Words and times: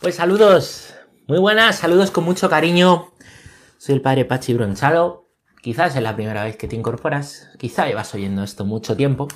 Pues 0.00 0.16
saludos, 0.16 0.94
muy 1.26 1.38
buenas, 1.38 1.78
saludos 1.78 2.10
con 2.10 2.22
mucho 2.22 2.50
cariño. 2.50 3.12
Soy 3.78 3.94
el 3.94 4.02
padre 4.02 4.26
Pachi 4.26 4.52
Bronchalo. 4.52 5.30
Quizás 5.62 5.96
es 5.96 6.02
la 6.02 6.14
primera 6.14 6.44
vez 6.44 6.56
que 6.58 6.68
te 6.68 6.76
incorporas, 6.76 7.48
quizá 7.58 7.86
llevas 7.86 8.14
oyendo 8.14 8.42
esto 8.42 8.66
mucho 8.66 8.94
tiempo. 8.94 9.26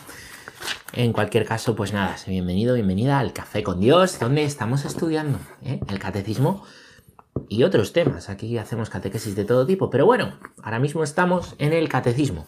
En 0.92 1.14
cualquier 1.14 1.46
caso, 1.46 1.74
pues 1.74 1.94
nada, 1.94 2.14
bienvenido, 2.26 2.74
bienvenida 2.74 3.18
al 3.18 3.32
Café 3.32 3.62
con 3.62 3.80
Dios, 3.80 4.18
donde 4.20 4.44
estamos 4.44 4.84
estudiando 4.84 5.38
¿eh? 5.62 5.80
el 5.88 5.98
catecismo 5.98 6.62
y 7.48 7.62
otros 7.62 7.94
temas. 7.94 8.28
Aquí 8.28 8.58
hacemos 8.58 8.90
catequesis 8.90 9.34
de 9.34 9.46
todo 9.46 9.66
tipo, 9.66 9.88
pero 9.88 10.04
bueno, 10.04 10.38
ahora 10.62 10.78
mismo 10.78 11.02
estamos 11.02 11.54
en 11.58 11.72
el 11.72 11.88
catecismo, 11.88 12.46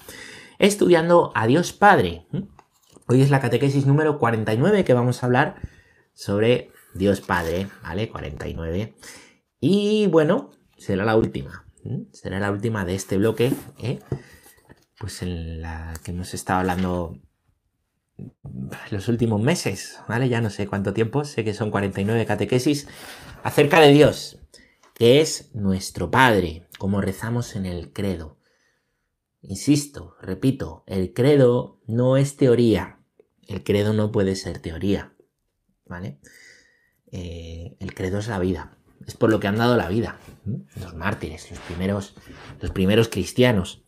estudiando 0.59 1.33
a 1.35 1.47
Dios 1.47 1.73
Padre. 1.73 2.27
Hoy 3.09 3.23
es 3.23 3.31
la 3.31 3.41
catequesis 3.41 3.87
número 3.87 4.19
49 4.19 4.85
que 4.85 4.93
vamos 4.93 5.23
a 5.23 5.27
hablar 5.27 5.57
sobre 6.13 6.72
Dios 6.95 7.21
Padre, 7.21 7.69
¿vale? 7.83 8.09
49. 8.09 8.95
Y 9.61 10.07
bueno, 10.09 10.51
será 10.77 11.05
la 11.05 11.17
última. 11.17 11.67
Será 12.13 12.39
la 12.39 12.51
última 12.51 12.85
de 12.85 12.95
este 12.95 13.17
bloque, 13.19 13.53
¿eh? 13.79 13.99
Pues 14.99 15.23
en 15.23 15.61
la 15.61 15.95
que 16.05 16.13
hemos 16.13 16.33
estado 16.33 16.61
hablando 16.61 17.19
los 18.91 19.09
últimos 19.09 19.41
meses, 19.41 19.99
¿vale? 20.09 20.29
Ya 20.29 20.41
no 20.41 20.51
sé 20.51 20.67
cuánto 20.67 20.93
tiempo, 20.93 21.25
sé 21.25 21.45
que 21.45 21.55
son 21.55 21.71
49 21.71 22.25
catequesis 22.27 22.87
acerca 23.43 23.81
de 23.81 23.93
Dios, 23.93 24.39
que 24.95 25.21
es 25.21 25.55
nuestro 25.55 26.11
Padre, 26.11 26.69
como 26.79 27.01
rezamos 27.01 27.57
en 27.57 27.67
el 27.67 27.93
credo. 27.93 28.39
Insisto, 29.41 30.17
repito, 30.21 30.85
el 30.87 31.13
credo 31.13 31.81
no 31.87 32.17
es 32.17 32.37
teoría. 32.37 33.01
El 33.49 33.65
credo 33.65 33.93
no 33.93 34.13
puede 34.13 34.37
ser 34.37 34.61
teoría, 34.61 35.15
¿vale? 35.87 36.21
Eh, 37.13 37.77
el 37.79 37.95
credo 37.95 38.19
es 38.19 38.29
la 38.29 38.39
vida. 38.39 38.77
Es 39.07 39.15
por 39.15 39.31
lo 39.31 39.39
que 39.39 39.47
han 39.47 39.57
dado 39.57 39.77
la 39.77 39.89
vida. 39.89 40.19
Los 40.81 40.95
mártires, 40.95 41.51
los 41.51 41.61
primeros, 41.61 42.15
los 42.61 42.71
primeros 42.71 43.09
cristianos. 43.09 43.85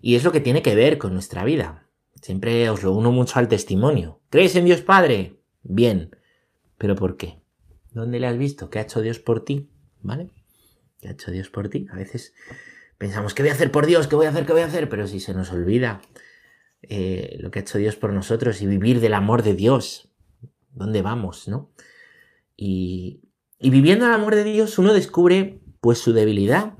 Y 0.00 0.14
es 0.14 0.24
lo 0.24 0.32
que 0.32 0.40
tiene 0.40 0.62
que 0.62 0.74
ver 0.74 0.98
con 0.98 1.12
nuestra 1.12 1.44
vida. 1.44 1.88
Siempre 2.22 2.68
os 2.70 2.82
lo 2.82 2.92
uno 2.92 3.12
mucho 3.12 3.38
al 3.38 3.48
testimonio. 3.48 4.20
¿Crees 4.30 4.56
en 4.56 4.64
Dios 4.64 4.80
Padre? 4.80 5.40
Bien. 5.62 6.10
¿Pero 6.76 6.94
por 6.94 7.16
qué? 7.16 7.40
¿Dónde 7.92 8.20
le 8.20 8.26
has 8.26 8.38
visto? 8.38 8.70
¿Qué 8.70 8.78
ha 8.78 8.82
hecho 8.82 9.00
Dios 9.00 9.18
por 9.18 9.44
ti? 9.44 9.70
¿Vale? 10.02 10.30
¿Qué 11.00 11.08
ha 11.08 11.12
hecho 11.12 11.30
Dios 11.30 11.50
por 11.50 11.68
ti? 11.68 11.86
A 11.90 11.96
veces 11.96 12.34
pensamos, 12.96 13.34
¿qué 13.34 13.42
voy 13.42 13.50
a 13.50 13.54
hacer 13.54 13.72
por 13.72 13.86
Dios? 13.86 14.06
¿Qué 14.06 14.14
voy 14.14 14.26
a 14.26 14.30
hacer? 14.30 14.46
¿Qué 14.46 14.52
voy 14.52 14.62
a 14.62 14.66
hacer? 14.66 14.88
Pero 14.88 15.06
si 15.06 15.20
se 15.20 15.34
nos 15.34 15.50
olvida 15.52 16.00
eh, 16.82 17.36
lo 17.40 17.50
que 17.50 17.58
ha 17.58 17.62
hecho 17.62 17.78
Dios 17.78 17.96
por 17.96 18.12
nosotros 18.12 18.62
y 18.62 18.66
vivir 18.66 19.00
del 19.00 19.14
amor 19.14 19.42
de 19.42 19.54
Dios, 19.54 20.12
¿dónde 20.72 21.02
vamos? 21.02 21.48
¿No? 21.48 21.72
Y, 22.60 23.22
viviendo 23.60 24.04
el 24.04 24.12
amor 24.12 24.34
de 24.34 24.42
Dios 24.42 24.78
uno 24.78 24.92
descubre 24.92 25.60
pues 25.80 25.98
su 25.98 26.12
debilidad, 26.12 26.74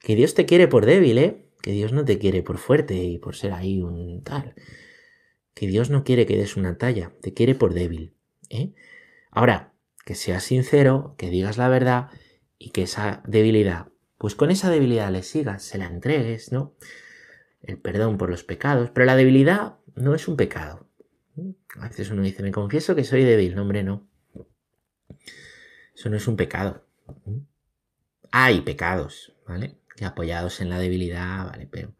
que 0.00 0.16
Dios 0.16 0.34
te 0.34 0.46
quiere 0.46 0.66
por 0.66 0.84
débil, 0.84 1.16
¿eh? 1.18 1.46
Que 1.62 1.70
Dios 1.70 1.92
no 1.92 2.04
te 2.04 2.18
quiere 2.18 2.42
por 2.42 2.58
fuerte 2.58 3.04
y 3.04 3.18
por 3.18 3.36
ser 3.36 3.52
ahí 3.52 3.80
un 3.80 4.24
tal. 4.24 4.56
Que 5.54 5.68
Dios 5.68 5.90
no 5.90 6.02
quiere 6.02 6.26
que 6.26 6.36
des 6.36 6.56
una 6.56 6.76
talla, 6.76 7.12
te 7.22 7.32
quiere 7.32 7.54
por 7.54 7.72
débil, 7.72 8.16
¿eh? 8.50 8.74
Ahora, 9.30 9.74
que 10.04 10.16
seas 10.16 10.42
sincero, 10.42 11.14
que 11.16 11.30
digas 11.30 11.56
la 11.56 11.68
verdad 11.68 12.08
y 12.58 12.70
que 12.70 12.82
esa 12.82 13.22
debilidad, 13.24 13.92
pues 14.18 14.34
con 14.34 14.50
esa 14.50 14.70
debilidad 14.70 15.12
le 15.12 15.22
sigas, 15.22 15.62
se 15.62 15.78
la 15.78 15.86
entregues, 15.86 16.50
¿no? 16.50 16.74
El 17.60 17.78
perdón 17.78 18.18
por 18.18 18.28
los 18.28 18.42
pecados, 18.42 18.90
pero 18.90 19.06
la 19.06 19.14
debilidad 19.14 19.76
no 19.94 20.16
es 20.16 20.26
un 20.26 20.36
pecado. 20.36 20.88
A 21.78 21.88
veces 21.88 22.10
uno 22.10 22.22
dice, 22.22 22.42
me 22.42 22.50
confieso 22.50 22.96
que 22.96 23.04
soy 23.04 23.22
débil, 23.22 23.54
no, 23.54 23.62
hombre, 23.62 23.84
no. 23.84 24.08
Eso 26.02 26.10
no 26.10 26.16
es 26.16 26.26
un 26.26 26.34
pecado. 26.34 26.84
Hay 28.32 28.62
pecados, 28.62 29.34
¿vale? 29.46 29.76
Apoyados 30.04 30.60
en 30.60 30.68
la 30.68 30.80
debilidad, 30.80 31.46
¿vale? 31.46 31.68
Pero, 31.70 31.94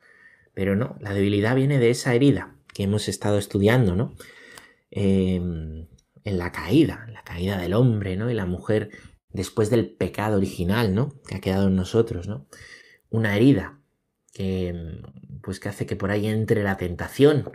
pero 0.55 0.75
no, 0.75 0.97
la 0.99 1.15
debilidad 1.15 1.55
viene 1.55 1.79
de 1.79 1.91
esa 1.91 2.13
herida 2.13 2.57
que 2.75 2.83
hemos 2.83 3.07
estado 3.07 3.39
estudiando, 3.39 3.95
¿no? 3.95 4.17
Em, 4.91 5.87
en 6.25 6.37
la 6.37 6.51
caída, 6.51 7.07
la 7.13 7.23
caída 7.23 7.59
del 7.59 7.75
hombre, 7.75 8.17
¿no? 8.17 8.29
Y 8.29 8.35
la 8.35 8.45
mujer 8.45 8.91
después 9.29 9.71
del 9.71 9.93
pecado 9.93 10.37
original, 10.39 10.97
¿no? 10.97 11.15
Que 11.29 11.37
ha 11.37 11.41
quedado 11.41 11.69
en 11.69 11.77
nosotros, 11.77 12.27
¿no? 12.27 12.49
Una 13.09 13.37
herida 13.37 13.79
que, 14.35 15.01
pues, 15.45 15.61
que 15.61 15.69
hace 15.69 15.87
que 15.87 15.95
por 15.95 16.11
ahí 16.11 16.27
entre 16.27 16.65
la 16.65 16.77
tentación. 16.77 17.53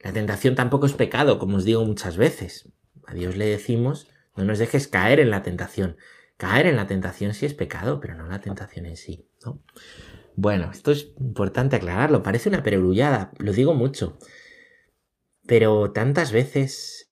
La 0.00 0.14
tentación 0.14 0.54
tampoco 0.54 0.86
es 0.86 0.94
pecado, 0.94 1.38
como 1.38 1.58
os 1.58 1.66
digo 1.66 1.84
muchas 1.84 2.16
veces. 2.16 2.72
A 3.06 3.12
Dios 3.12 3.36
le 3.36 3.44
decimos 3.44 4.08
no 4.36 4.44
nos 4.44 4.58
dejes 4.58 4.88
caer 4.88 5.20
en 5.20 5.30
la 5.30 5.42
tentación. 5.42 5.96
Caer 6.36 6.66
en 6.66 6.76
la 6.76 6.86
tentación 6.86 7.34
sí 7.34 7.46
es 7.46 7.54
pecado, 7.54 8.00
pero 8.00 8.14
no 8.14 8.28
la 8.28 8.40
tentación 8.40 8.86
en 8.86 8.96
sí, 8.96 9.28
¿no? 9.44 9.62
Bueno, 10.34 10.70
esto 10.70 10.92
es 10.92 11.12
importante 11.18 11.76
aclararlo. 11.76 12.22
Parece 12.22 12.50
una 12.50 12.62
pererullada, 12.62 13.32
lo 13.38 13.52
digo 13.52 13.74
mucho. 13.74 14.18
Pero 15.46 15.92
tantas 15.92 16.32
veces 16.32 17.10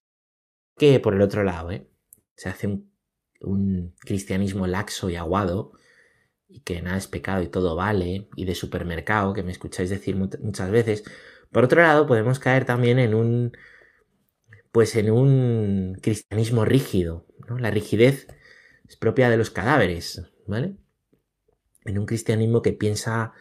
que 0.76 1.00
por 1.00 1.14
el 1.14 1.22
otro 1.22 1.42
lado, 1.42 1.70
¿eh? 1.70 1.88
Se 2.36 2.48
hace 2.48 2.66
un, 2.66 2.92
un 3.40 3.94
cristianismo 4.00 4.66
laxo 4.66 5.08
y 5.08 5.16
aguado 5.16 5.72
y 6.48 6.60
que 6.60 6.82
nada 6.82 6.98
es 6.98 7.08
pecado 7.08 7.42
y 7.42 7.48
todo 7.48 7.76
vale, 7.76 8.28
y 8.36 8.44
de 8.44 8.54
supermercado, 8.54 9.32
que 9.32 9.42
me 9.42 9.52
escucháis 9.52 9.90
decir 9.90 10.16
muchas 10.16 10.70
veces. 10.70 11.04
Por 11.50 11.64
otro 11.64 11.82
lado, 11.82 12.06
podemos 12.06 12.38
caer 12.38 12.64
también 12.64 12.98
en 12.98 13.14
un 13.14 13.56
pues 14.74 14.96
en 14.96 15.08
un 15.08 15.96
cristianismo 16.02 16.64
rígido. 16.64 17.28
¿no? 17.48 17.58
La 17.58 17.70
rigidez 17.70 18.26
es 18.88 18.96
propia 18.96 19.30
de 19.30 19.36
los 19.36 19.50
cadáveres, 19.50 20.22
¿vale? 20.48 20.74
En 21.84 21.96
un 21.96 22.06
cristianismo 22.06 22.60
que 22.60 22.72
piensa 22.72 23.34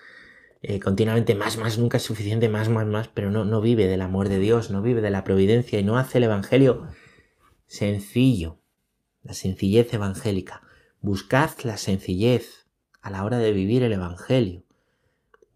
eh, 0.61 0.79
continuamente 0.79 1.33
más, 1.33 1.57
más, 1.57 1.79
nunca 1.79 1.97
es 1.97 2.03
suficiente, 2.03 2.49
más, 2.49 2.69
más, 2.69 2.85
más, 2.85 3.07
pero 3.07 3.31
no, 3.31 3.45
no 3.45 3.61
vive 3.61 3.87
del 3.87 4.01
amor 4.01 4.29
de 4.29 4.37
Dios, 4.37 4.69
no 4.69 4.83
vive 4.83 5.01
de 5.01 5.09
la 5.09 5.23
providencia 5.23 5.79
y 5.79 5.83
no 5.83 5.97
hace 5.97 6.19
el 6.19 6.25
Evangelio 6.25 6.87
sencillo, 7.65 8.59
la 9.23 9.33
sencillez 9.33 9.91
evangélica. 9.91 10.61
Buscad 11.01 11.49
la 11.63 11.77
sencillez 11.77 12.67
a 13.01 13.09
la 13.09 13.25
hora 13.25 13.39
de 13.39 13.53
vivir 13.53 13.81
el 13.81 13.93
Evangelio. 13.93 14.65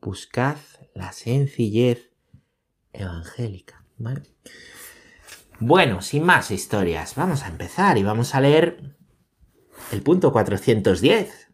Buscad 0.02 0.58
la 0.96 1.12
sencillez 1.12 2.10
evangélica. 2.94 3.86
¿vale? 4.00 4.24
Bueno, 5.60 6.04
sin 6.04 6.24
más 6.24 6.52
historias, 6.52 7.16
vamos 7.16 7.42
a 7.42 7.48
empezar 7.48 7.98
y 7.98 8.04
vamos 8.04 8.36
a 8.36 8.42
leer 8.42 8.96
el 9.92 10.04
punto 10.04 10.32
410. 10.32 11.48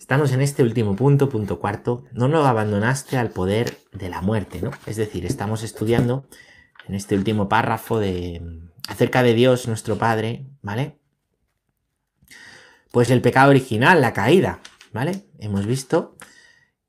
Estamos 0.00 0.32
en 0.32 0.40
este 0.40 0.62
último 0.62 0.96
punto, 0.96 1.28
punto 1.28 1.60
cuarto. 1.60 2.04
No 2.12 2.28
lo 2.28 2.46
abandonaste 2.46 3.18
al 3.18 3.28
poder 3.28 3.76
de 3.92 4.08
la 4.08 4.22
muerte, 4.22 4.62
¿no? 4.62 4.70
Es 4.86 4.96
decir, 4.96 5.26
estamos 5.26 5.62
estudiando 5.62 6.26
en 6.88 6.94
este 6.94 7.14
último 7.14 7.46
párrafo 7.46 7.98
de 7.98 8.40
acerca 8.88 9.22
de 9.22 9.34
Dios, 9.34 9.68
nuestro 9.68 9.98
Padre, 9.98 10.46
¿vale? 10.62 10.98
Pues 12.90 13.10
el 13.10 13.20
pecado 13.20 13.50
original, 13.50 14.00
la 14.00 14.14
caída, 14.14 14.60
¿vale? 14.94 15.26
Hemos 15.38 15.66
visto 15.66 16.16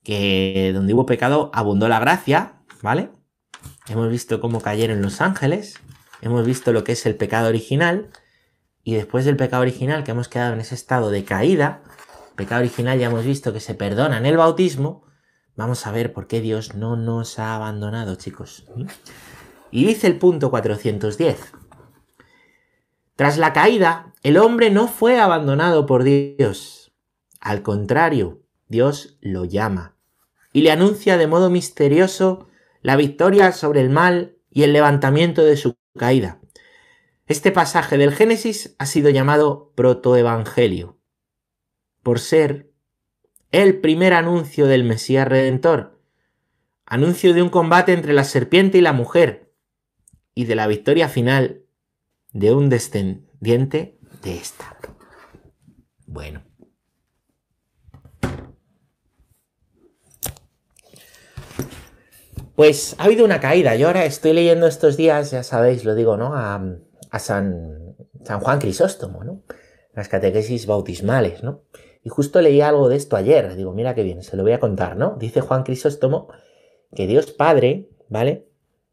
que 0.01 0.71
donde 0.73 0.93
hubo 0.93 1.05
pecado 1.05 1.51
abundó 1.53 1.89
la 1.89 1.99
gracia, 1.99 2.61
¿vale? 2.81 3.09
Hemos 3.89 4.09
visto 4.09 4.39
cómo 4.39 4.61
cayeron 4.61 5.01
los 5.01 5.19
ángeles, 5.19 5.81
hemos 6.27 6.45
visto 6.45 6.73
lo 6.73 6.83
que 6.83 6.93
es 6.93 7.05
el 7.05 7.15
pecado 7.15 7.49
original 7.49 8.09
y 8.83 8.95
después 8.95 9.25
del 9.25 9.35
pecado 9.35 9.61
original 9.61 10.03
que 10.03 10.11
hemos 10.11 10.27
quedado 10.27 10.53
en 10.53 10.59
ese 10.59 10.75
estado 10.75 11.09
de 11.09 11.23
caída, 11.23 11.83
pecado 12.35 12.61
original 12.61 12.99
ya 12.99 13.07
hemos 13.07 13.25
visto 13.25 13.53
que 13.53 13.59
se 13.59 13.75
perdona 13.75 14.17
en 14.17 14.25
el 14.25 14.37
bautismo, 14.37 15.05
vamos 15.55 15.87
a 15.87 15.91
ver 15.91 16.13
por 16.13 16.27
qué 16.27 16.41
Dios 16.41 16.75
no 16.75 16.95
nos 16.95 17.39
ha 17.39 17.55
abandonado, 17.55 18.15
chicos. 18.15 18.65
Y 19.71 19.85
dice 19.85 20.07
el 20.07 20.17
punto 20.17 20.49
410. 20.51 21.53
Tras 23.15 23.37
la 23.37 23.53
caída, 23.53 24.13
el 24.23 24.37
hombre 24.37 24.69
no 24.69 24.87
fue 24.87 25.19
abandonado 25.19 25.85
por 25.85 26.03
Dios. 26.03 26.93
Al 27.39 27.61
contrario, 27.61 28.41
Dios 28.67 29.17
lo 29.21 29.45
llama 29.45 29.95
y 30.51 30.61
le 30.61 30.71
anuncia 30.71 31.17
de 31.17 31.27
modo 31.27 31.49
misterioso 31.49 32.47
la 32.81 32.95
victoria 32.95 33.51
sobre 33.51 33.81
el 33.81 33.89
mal 33.89 34.37
y 34.49 34.63
el 34.63 34.73
levantamiento 34.73 35.43
de 35.43 35.57
su 35.57 35.75
caída. 35.97 36.41
Este 37.27 37.51
pasaje 37.51 37.97
del 37.97 38.13
Génesis 38.13 38.75
ha 38.77 38.85
sido 38.85 39.09
llamado 39.09 39.73
protoevangelio, 39.75 40.99
por 42.03 42.19
ser 42.19 42.71
el 43.51 43.79
primer 43.81 44.13
anuncio 44.13 44.67
del 44.67 44.83
Mesías 44.83 45.27
Redentor, 45.27 45.99
anuncio 46.85 47.33
de 47.33 47.41
un 47.41 47.49
combate 47.49 47.93
entre 47.93 48.13
la 48.13 48.23
serpiente 48.23 48.77
y 48.77 48.81
la 48.81 48.93
mujer, 48.93 49.51
y 50.33 50.45
de 50.45 50.55
la 50.55 50.67
victoria 50.67 51.09
final 51.09 51.63
de 52.31 52.53
un 52.53 52.69
descendiente 52.69 53.97
de 54.21 54.35
esta. 54.35 54.77
Bueno. 56.05 56.54
Pues 62.55 62.95
ha 62.97 63.03
habido 63.03 63.25
una 63.25 63.39
caída. 63.39 63.75
Yo 63.75 63.87
ahora 63.87 64.05
estoy 64.05 64.33
leyendo 64.33 64.67
estos 64.67 64.95
días, 64.97 65.31
ya 65.31 65.43
sabéis, 65.43 65.83
lo 65.83 65.93
digo, 65.93 66.15
¿no? 66.17 66.31
A, 66.33 66.61
San, 67.19 67.95
San, 68.23 68.39
Juan 68.39 68.59
Crisóstomo, 68.59 69.23
¿no? 69.23 69.43
las 69.95 70.09
catequesis 70.09 70.65
bautismales, 70.65 71.41
¿no? 71.43 71.63
Y 72.03 72.09
justo 72.09 72.41
leí 72.41 72.61
algo 72.61 72.89
de 72.89 72.97
esto 72.97 73.15
ayer, 73.15 73.55
digo, 73.55 73.71
mira 73.71 73.95
qué 73.95 74.03
bien, 74.03 74.21
se 74.21 74.37
lo 74.37 74.43
voy 74.43 74.51
a 74.51 74.59
contar, 74.59 74.97
¿no? 74.97 75.15
Dice 75.17 75.41
Juan 75.41 75.63
Crisóstomo 75.63 76.27
que 76.93 77.07
Dios 77.07 77.31
Padre, 77.31 77.89
¿vale? 78.09 78.47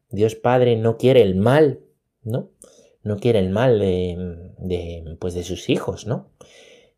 Dios 0.08 0.34
Padre 0.34 0.76
no 0.76 0.96
quiere 0.96 1.22
el 1.22 1.34
mal, 1.34 1.80
¿no? 2.22 2.50
No 3.02 3.18
quiere 3.18 3.40
el 3.40 3.50
mal 3.50 3.80
de, 3.80 4.16
de 4.58 5.16
pues 5.20 5.34
de 5.34 5.42
sus 5.42 5.68
hijos, 5.68 6.06
¿no? 6.06 6.30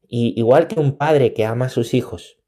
Y 0.07 0.39
igual 0.39 0.69
que 0.69 0.79
un 0.79 0.97
padre 0.97 1.33
que 1.33 1.47
ama 1.47 1.67
a 1.67 1.71
sus 1.71 1.95
hijos, 1.95 2.39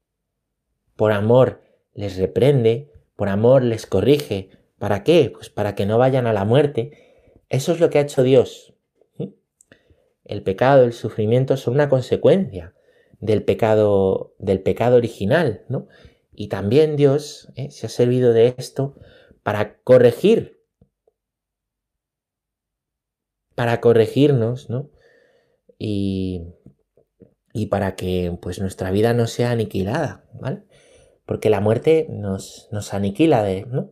por 0.95 1.11
amor 1.11 1.61
les 1.93 2.17
reprende, 2.17 2.91
por 3.17 3.27
amor 3.27 3.63
les 3.63 3.85
corrige, 3.85 4.51
¿para 4.77 5.03
qué? 5.03 5.31
Pues 5.33 5.49
para 5.49 5.75
que 5.75 5.85
no 5.85 5.97
vayan 5.97 6.27
a 6.27 6.33
la 6.33 6.45
muerte. 6.45 6.91
Eso 7.49 7.73
es 7.73 7.81
lo 7.81 7.89
que 7.89 7.97
ha 7.97 8.03
hecho 8.03 8.23
Dios. 8.23 8.73
El 10.23 10.43
pecado, 10.43 10.83
el 10.83 10.93
sufrimiento 10.93 11.57
son 11.57 11.73
una 11.73 11.89
consecuencia 11.89 12.75
del 13.19 13.43
pecado, 13.43 14.35
del 14.37 14.61
pecado 14.61 14.97
original, 14.97 15.65
¿no? 15.67 15.87
Y 16.33 16.49
también 16.49 16.95
Dios 16.95 17.51
¿eh? 17.55 17.71
se 17.71 17.87
ha 17.87 17.89
servido 17.89 18.33
de 18.33 18.53
esto 18.57 18.95
para 19.41 19.79
corregir, 19.79 20.61
para 23.55 23.81
corregirnos, 23.81 24.69
¿no? 24.69 24.91
Y, 25.79 26.43
y 27.53 27.67
para 27.67 27.95
que 27.95 28.37
pues 28.41 28.59
nuestra 28.59 28.91
vida 28.91 29.13
no 29.13 29.25
sea 29.25 29.51
aniquilada, 29.51 30.25
¿vale? 30.33 30.63
Porque 31.27 31.51
la 31.51 31.61
muerte 31.61 32.07
nos, 32.09 32.67
nos 32.71 32.95
aniquila, 32.95 33.43
de, 33.43 33.67
¿no? 33.67 33.91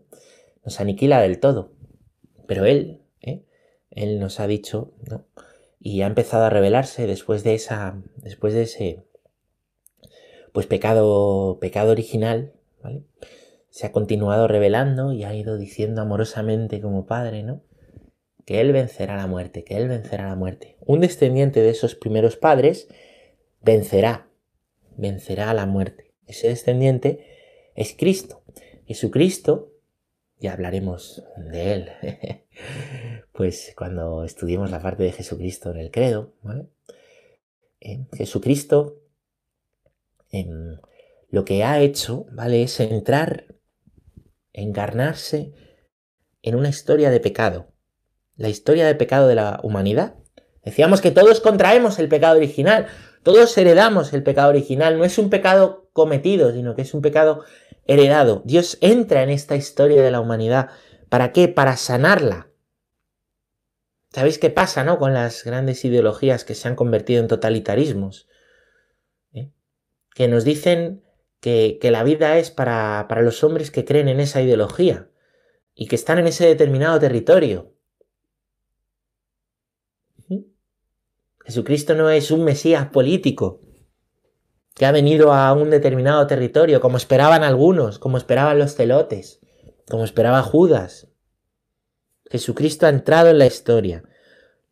Nos 0.63 0.79
aniquila 0.79 1.21
del 1.21 1.39
todo. 1.39 1.73
Pero 2.47 2.65
Él, 2.65 3.03
¿eh? 3.21 3.43
Él 3.91 4.19
nos 4.19 4.39
ha 4.39 4.47
dicho, 4.47 4.93
¿no? 5.07 5.27
y 5.85 6.01
ha 6.01 6.07
empezado 6.07 6.45
a 6.45 6.49
revelarse 6.49 7.05
después 7.05 7.43
de 7.43 7.53
esa 7.53 8.01
después 8.17 8.55
de 8.55 8.63
ese 8.63 9.05
pues 10.51 10.65
pecado 10.65 11.59
pecado 11.61 11.91
original 11.91 12.53
¿vale? 12.81 13.03
se 13.69 13.85
ha 13.85 13.91
continuado 13.91 14.47
revelando 14.47 15.13
y 15.13 15.25
ha 15.25 15.35
ido 15.35 15.59
diciendo 15.59 16.01
amorosamente 16.01 16.81
como 16.81 17.05
padre 17.05 17.43
no 17.43 17.61
que 18.45 18.61
él 18.61 18.73
vencerá 18.73 19.15
la 19.15 19.27
muerte 19.27 19.63
que 19.63 19.77
él 19.77 19.87
vencerá 19.87 20.27
la 20.27 20.35
muerte 20.35 20.75
un 20.79 21.01
descendiente 21.01 21.61
de 21.61 21.69
esos 21.69 21.93
primeros 21.93 22.35
padres 22.35 22.87
vencerá 23.61 24.27
vencerá 24.97 25.53
la 25.53 25.67
muerte 25.67 26.04
ese 26.27 26.47
descendiente 26.49 27.25
es 27.75 27.95
Cristo 27.97 28.43
Jesucristo 28.85 29.71
ya 30.39 30.53
hablaremos 30.53 31.23
de 31.37 31.73
él 31.73 31.89
pues 33.35 33.73
cuando 33.77 34.23
estudiemos 34.23 34.71
la 34.71 34.81
parte 34.81 35.03
de 35.03 35.11
Jesucristo 35.11 35.71
en 35.71 35.77
el 35.77 35.91
credo, 35.91 36.33
¿vale? 36.41 36.67
Eh, 37.81 38.05
Jesucristo 38.13 39.01
em, 40.31 40.77
lo 41.29 41.45
que 41.45 41.63
ha 41.63 41.79
hecho, 41.79 42.25
¿vale? 42.31 42.63
Es 42.63 42.79
entrar, 42.79 43.45
encarnarse 44.53 45.53
en 46.41 46.55
una 46.55 46.69
historia 46.69 47.09
de 47.09 47.19
pecado, 47.19 47.73
la 48.37 48.49
historia 48.49 48.87
de 48.87 48.95
pecado 48.95 49.27
de 49.27 49.35
la 49.35 49.59
humanidad. 49.63 50.15
Decíamos 50.63 51.01
que 51.01 51.11
todos 51.11 51.41
contraemos 51.41 51.99
el 51.99 52.07
pecado 52.07 52.37
original, 52.37 52.87
todos 53.23 53.57
heredamos 53.57 54.13
el 54.13 54.23
pecado 54.23 54.49
original, 54.49 54.97
no 54.97 55.03
es 55.03 55.17
un 55.17 55.29
pecado 55.29 55.84
cometido, 55.95 56.51
sino 56.51 56.75
que 56.75 56.81
es 56.81 56.93
un 56.93 57.01
pecado 57.01 57.45
heredado. 57.85 58.41
Dios 58.43 58.77
entra 58.81 59.23
en 59.23 59.29
esta 59.29 59.55
historia 59.55 60.03
de 60.03 60.11
la 60.11 60.19
humanidad. 60.19 60.69
¿Para 61.07 61.31
qué? 61.31 61.47
Para 61.47 61.77
sanarla, 61.77 62.49
¿Sabéis 64.15 64.39
qué 64.39 64.49
pasa, 64.49 64.85
no? 64.85 64.97
Con 64.97 65.13
las 65.13 65.43
grandes 65.43 65.83
ideologías 65.83 66.45
que 66.45 66.55
se 66.55 66.69
han 66.69 66.77
convertido 66.77 67.19
en 67.21 67.27
totalitarismos. 67.27 68.29
¿Eh? 69.33 69.51
Que 70.13 70.29
nos 70.29 70.45
dicen 70.45 71.03
que, 71.41 71.77
la 71.81 72.01
vida 72.05 72.37
es 72.37 72.49
para, 72.49 73.05
los 73.21 73.43
hombres 73.43 73.71
que 73.71 73.83
creen 73.83 74.07
en 74.07 74.21
esa 74.21 74.41
ideología 74.41 75.09
y 75.73 75.87
que 75.87 75.97
están 75.97 76.17
en 76.17 76.27
ese 76.27 76.45
determinado 76.45 76.97
territorio. 76.97 77.73
Jesucristo 81.43 81.93
no 81.93 82.09
es 82.09 82.31
un 82.31 82.45
Mesías 82.45 82.87
político 82.87 83.59
que 84.75 84.85
ha 84.85 84.91
venido 84.91 85.33
a 85.33 85.53
un 85.53 85.69
determinado 85.69 86.27
territorio, 86.27 86.81
como 86.81 86.97
esperaban 86.97 87.43
algunos, 87.43 87.97
como 87.97 88.17
esperaban 88.17 88.59
los 88.59 88.75
celotes, 88.75 89.39
como 89.89 90.03
esperaba 90.03 90.43
Judas. 90.43 91.07
Jesucristo 92.29 92.85
ha 92.85 92.89
entrado 92.89 93.29
en 93.29 93.39
la 93.39 93.45
historia, 93.45 94.03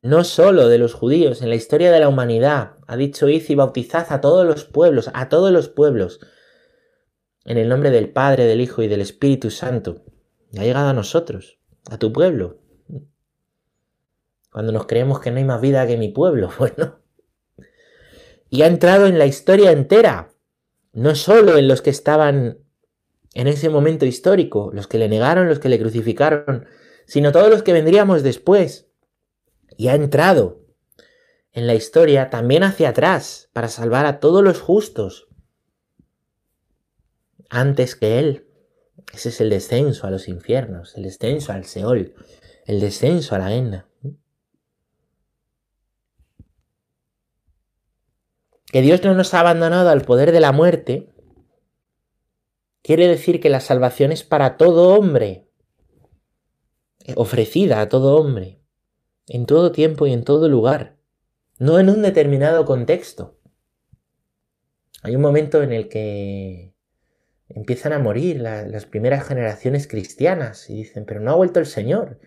no 0.02 0.26
solo 0.26 0.68
de 0.68 0.78
los 0.78 0.94
judíos, 0.94 1.42
en 1.42 1.50
la 1.50 1.56
historia 1.56 1.90
de 1.90 2.02
la 2.02 2.10
humanidad. 2.10 2.74
Ha 2.86 2.98
dicho, 2.98 3.30
id 3.30 3.44
y 3.48 3.56
bautizad 3.56 4.08
a 4.10 4.20
todos 4.20 4.46
los 4.46 4.66
pueblos, 4.66 5.10
a 5.14 5.30
todos 5.30 5.54
los 5.54 5.70
pueblos, 5.70 6.20
en 7.46 7.58
el 7.58 7.70
nombre 7.70 7.90
del 7.90 8.12
Padre, 8.12 8.46
del 8.46 8.60
Hijo 8.60 8.84
y 8.84 8.90
del 8.90 9.00
Espíritu 9.00 9.52
Santo. 9.52 10.04
Y 10.52 10.60
ha 10.60 10.64
llegado 10.64 10.90
a 10.90 10.94
nosotros, 10.94 11.60
a 11.90 11.98
tu 11.98 12.12
pueblo. 12.12 12.60
Cuando 14.52 14.74
nos 14.74 14.86
creemos 14.86 15.22
que 15.22 15.32
no 15.32 15.38
hay 15.38 15.46
más 15.46 15.62
vida 15.62 15.88
que 15.88 15.96
mi 15.96 16.10
pueblo, 16.10 16.52
bueno. 16.60 17.03
Y 18.54 18.62
ha 18.62 18.68
entrado 18.68 19.08
en 19.08 19.18
la 19.18 19.26
historia 19.26 19.72
entera, 19.72 20.32
no 20.92 21.16
solo 21.16 21.58
en 21.58 21.68
los 21.68 21.82
que 21.82 21.90
estaban 21.90 22.60
en 23.34 23.48
ese 23.48 23.68
momento 23.68 24.06
histórico, 24.06 24.70
los 24.72 24.86
que 24.86 25.00
le 25.00 25.10
negaron, 25.10 25.50
los 25.50 25.58
que 25.58 25.70
le 25.70 25.80
crucificaron, 25.80 26.68
sino 27.08 27.32
todos 27.32 27.50
los 27.50 27.64
que 27.64 27.74
vendríamos 27.74 28.22
después. 28.22 28.92
Y 29.76 29.88
ha 29.88 29.96
entrado 29.96 30.62
en 31.52 31.66
la 31.66 31.74
historia 31.74 32.30
también 32.30 32.62
hacia 32.62 32.90
atrás 32.90 33.50
para 33.54 33.70
salvar 33.70 34.06
a 34.06 34.20
todos 34.20 34.44
los 34.44 34.62
justos 34.62 35.28
antes 37.50 37.96
que 37.96 38.20
Él. 38.20 38.46
Ese 39.12 39.30
es 39.30 39.42
el 39.42 39.50
descenso 39.50 40.06
a 40.06 40.12
los 40.12 40.28
infiernos, 40.28 40.96
el 40.96 41.02
descenso 41.06 41.54
al 41.54 41.66
Seol, 41.66 42.14
el 42.68 42.80
descenso 42.80 43.34
a 43.34 43.40
la 43.40 43.52
Enna. 43.52 43.88
Que 48.74 48.82
Dios 48.82 49.04
no 49.04 49.14
nos 49.14 49.36
ha 49.36 49.42
abandonado 49.42 49.92
al 49.92 50.02
poder 50.02 50.32
de 50.32 50.40
la 50.40 50.52
muerte 50.52 51.08
quiere 52.82 53.08
decir 53.08 53.40
que 53.40 53.52
la 53.52 53.60
salvación 53.60 54.12
es 54.12 54.24
para 54.24 54.58
todo 54.58 54.98
hombre, 54.98 55.48
ofrecida 57.16 57.82
a 57.82 57.88
todo 57.88 58.18
hombre, 58.18 58.64
en 59.28 59.46
todo 59.46 59.72
tiempo 59.72 60.08
y 60.08 60.12
en 60.12 60.24
todo 60.24 60.50
lugar, 60.50 60.98
no 61.60 61.78
en 61.78 61.88
un 61.88 62.02
determinado 62.02 62.66
contexto. 62.66 63.38
Hay 65.04 65.16
un 65.16 65.22
momento 65.22 65.62
en 65.62 65.72
el 65.72 65.88
que 65.88 66.74
empiezan 67.50 67.94
a 67.94 68.00
morir 68.00 68.42
las 68.42 68.88
primeras 68.88 69.28
generaciones 69.28 69.88
cristianas 69.88 70.68
y 70.72 70.78
dicen, 70.78 71.06
pero 71.06 71.20
no 71.20 71.30
ha 71.30 71.36
vuelto 71.36 71.60
el 71.60 71.68
Señor. 71.68 72.20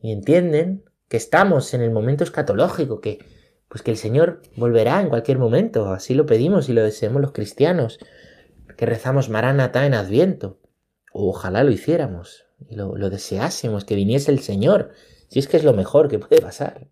Y 0.00 0.10
entienden 0.10 0.84
que 1.08 1.18
estamos 1.18 1.74
en 1.74 1.82
el 1.82 1.90
momento 1.90 2.24
escatológico, 2.24 3.02
que 3.02 3.41
pues 3.72 3.80
que 3.80 3.90
el 3.90 3.96
Señor 3.96 4.42
volverá 4.54 5.00
en 5.00 5.08
cualquier 5.08 5.38
momento, 5.38 5.94
así 5.94 6.12
lo 6.12 6.26
pedimos 6.26 6.68
y 6.68 6.74
lo 6.74 6.82
deseamos 6.82 7.22
los 7.22 7.32
cristianos, 7.32 7.98
que 8.76 8.84
rezamos 8.84 9.30
Maranatá 9.30 9.86
en 9.86 9.94
Adviento, 9.94 10.60
ojalá 11.10 11.64
lo 11.64 11.70
hiciéramos, 11.70 12.44
y 12.68 12.76
lo, 12.76 12.92
deseásemos, 13.08 13.86
que 13.86 13.94
viniese 13.94 14.30
el 14.30 14.40
Señor, 14.40 14.90
si 15.28 15.38
es 15.38 15.48
que 15.48 15.56
es 15.56 15.64
lo 15.64 15.72
mejor 15.72 16.08
que 16.08 16.18
puede 16.18 16.42
pasar. 16.42 16.86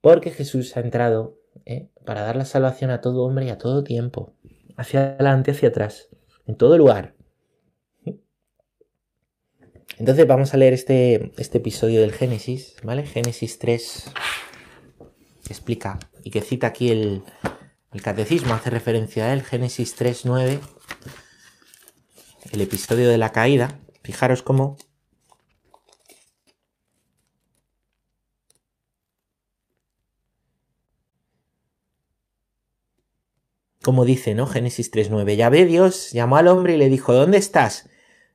Porque 0.00 0.30
Jesús 0.30 0.76
ha 0.76 0.80
entrado 0.82 1.36
¿eh? 1.66 1.90
para 2.06 2.22
dar 2.22 2.36
la 2.36 2.44
salvación 2.44 2.92
a 2.92 3.00
todo 3.00 3.24
hombre 3.24 3.46
y 3.46 3.50
a 3.50 3.58
todo 3.58 3.82
tiempo, 3.82 4.34
hacia 4.76 5.16
adelante, 5.16 5.50
hacia 5.50 5.70
atrás, 5.70 6.10
en 6.46 6.54
todo 6.56 6.78
lugar. 6.78 7.17
Entonces 9.98 10.26
vamos 10.26 10.54
a 10.54 10.56
leer 10.56 10.74
este, 10.74 11.32
este 11.38 11.58
episodio 11.58 12.00
del 12.00 12.12
Génesis, 12.12 12.76
¿vale? 12.84 13.04
Génesis 13.04 13.58
3 13.58 14.10
explica 15.48 15.98
y 16.22 16.30
que 16.30 16.40
cita 16.40 16.68
aquí 16.68 16.90
el, 16.90 17.22
catecismo 18.02 18.54
hace 18.54 18.70
referencia 18.70 19.24
a 19.24 19.32
él, 19.32 19.42
Génesis 19.42 19.98
3.9, 19.98 20.60
el 22.52 22.60
episodio 22.60 23.08
de 23.08 23.18
la 23.18 23.32
caída. 23.32 23.80
Fijaros 24.02 24.42
cómo 24.42 24.76
como 33.82 34.04
dice, 34.04 34.34
¿no? 34.34 34.46
Génesis 34.46 34.92
3.9. 34.92 35.34
Ya 35.34 35.48
ve 35.48 35.64
Dios, 35.64 36.12
llamó 36.12 36.36
al 36.36 36.48
hombre 36.48 36.74
y 36.74 36.76
le 36.76 36.88
dijo, 36.88 37.14
¿dónde 37.14 37.38
estás? 37.38 37.87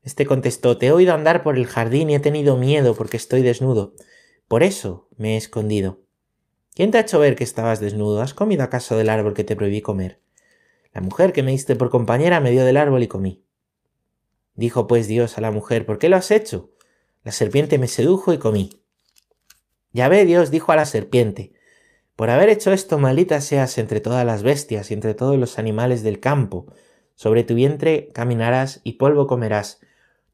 Este 0.04 0.26
contestó, 0.26 0.78
te 0.78 0.88
he 0.88 0.92
oído 0.92 1.14
andar 1.14 1.44
por 1.44 1.58
el 1.58 1.66
jardín 1.66 2.10
y 2.10 2.16
he 2.16 2.20
tenido 2.20 2.58
miedo 2.58 2.94
porque 2.94 3.18
estoy 3.18 3.42
desnudo. 3.42 3.94
Por 4.48 4.62
eso 4.62 5.08
me 5.18 5.34
he 5.34 5.38
escondido. 5.38 6.02
¿Quién 6.76 6.92
te 6.92 6.98
ha 6.98 7.02
hecho 7.02 7.20
ver 7.20 7.36
que 7.36 7.44
estabas 7.44 7.80
desnudo? 7.80 8.22
¿Has 8.22 8.34
comido 8.34 8.64
acaso 8.64 8.98
del 8.98 9.10
árbol 9.10 9.34
que 9.34 9.44
te 9.44 9.56
prohibí 9.56 9.82
comer? 9.82 10.20
La 10.94 11.02
mujer 11.02 11.32
que 11.32 11.42
me 11.42 11.52
diste 11.52 11.76
por 11.76 11.90
compañera 11.90 12.40
me 12.40 12.52
dio 12.52 12.66
del 12.66 12.78
árbol 12.78 13.04
y 13.04 13.08
comí. 13.08 13.44
Dijo 14.56 14.88
pues 14.88 15.08
Dios 15.08 15.38
a 15.38 15.42
la 15.42 15.52
mujer, 15.52 15.86
¿por 15.86 15.98
qué 16.00 16.10
lo 16.10 16.18
has 16.18 16.32
hecho? 16.32 16.72
La 17.24 17.32
serpiente 17.32 17.78
me 17.78 17.88
sedujo 17.88 18.34
y 18.34 18.38
comí. 18.38 18.82
ve 19.94 20.26
Dios 20.26 20.52
dijo 20.52 20.72
a 20.72 20.76
la 20.76 20.86
serpiente, 20.86 21.54
por 22.16 22.30
haber 22.30 22.50
hecho 22.50 22.72
esto, 22.72 23.00
maldita 23.00 23.42
seas 23.42 23.78
entre 23.80 24.00
todas 24.00 24.26
las 24.26 24.44
bestias 24.44 24.92
y 24.92 24.94
entre 24.94 25.16
todos 25.16 25.38
los 25.40 25.58
animales 25.58 26.04
del 26.04 26.20
campo. 26.20 26.72
Sobre 27.16 27.44
tu 27.44 27.56
vientre 27.56 28.12
caminarás 28.14 28.82
y 28.84 28.94
polvo 28.94 29.26
comerás 29.26 29.80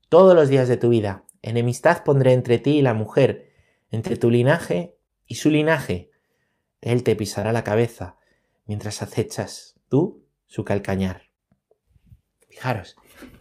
todos 0.10 0.36
los 0.36 0.50
días 0.50 0.68
de 0.68 0.78
tu 0.78 0.90
vida. 0.90 1.24
Enemistad 1.42 2.04
pondré 2.04 2.34
entre 2.34 2.58
ti 2.58 2.78
y 2.78 2.82
la 2.82 2.94
mujer, 2.94 3.54
entre 3.92 4.18
tu 4.18 4.30
linaje 4.30 4.98
y 5.26 5.36
su 5.36 5.50
linaje. 5.50 6.12
Él 6.82 7.04
te 7.04 7.16
pisará 7.16 7.54
la 7.54 7.64
cabeza 7.64 8.18
mientras 8.66 9.02
acechas 9.02 9.80
tú 9.88 10.26
su 10.48 10.66
calcañar. 10.66 11.30
Fijaros, 12.48 12.96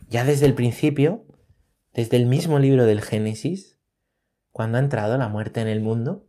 ya 0.09 0.25
desde 0.25 0.47
el 0.47 0.55
principio, 0.55 1.25
desde 1.95 2.17
el 2.17 2.27
mismo 2.27 2.59
libro 2.59 2.85
del 2.85 3.01
Génesis, 3.01 3.79
cuando 4.53 4.79
ha 4.79 4.81
entrado 4.81 5.17
la 5.19 5.29
muerte 5.29 5.61
en 5.61 5.69
el 5.69 5.81
mundo, 5.81 6.27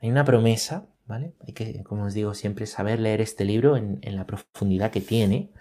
hay 0.00 0.10
una 0.10 0.24
promesa, 0.24 0.88
¿vale? 1.06 1.34
Hay 1.46 1.52
que, 1.52 1.82
como 1.84 2.04
os 2.04 2.14
digo, 2.14 2.34
siempre 2.34 2.66
saber 2.66 3.00
leer 3.00 3.20
este 3.20 3.44
libro 3.44 3.76
en, 3.76 3.98
en 4.02 4.16
la 4.16 4.26
profundidad 4.26 4.90
que 4.90 5.00
tiene, 5.00 5.52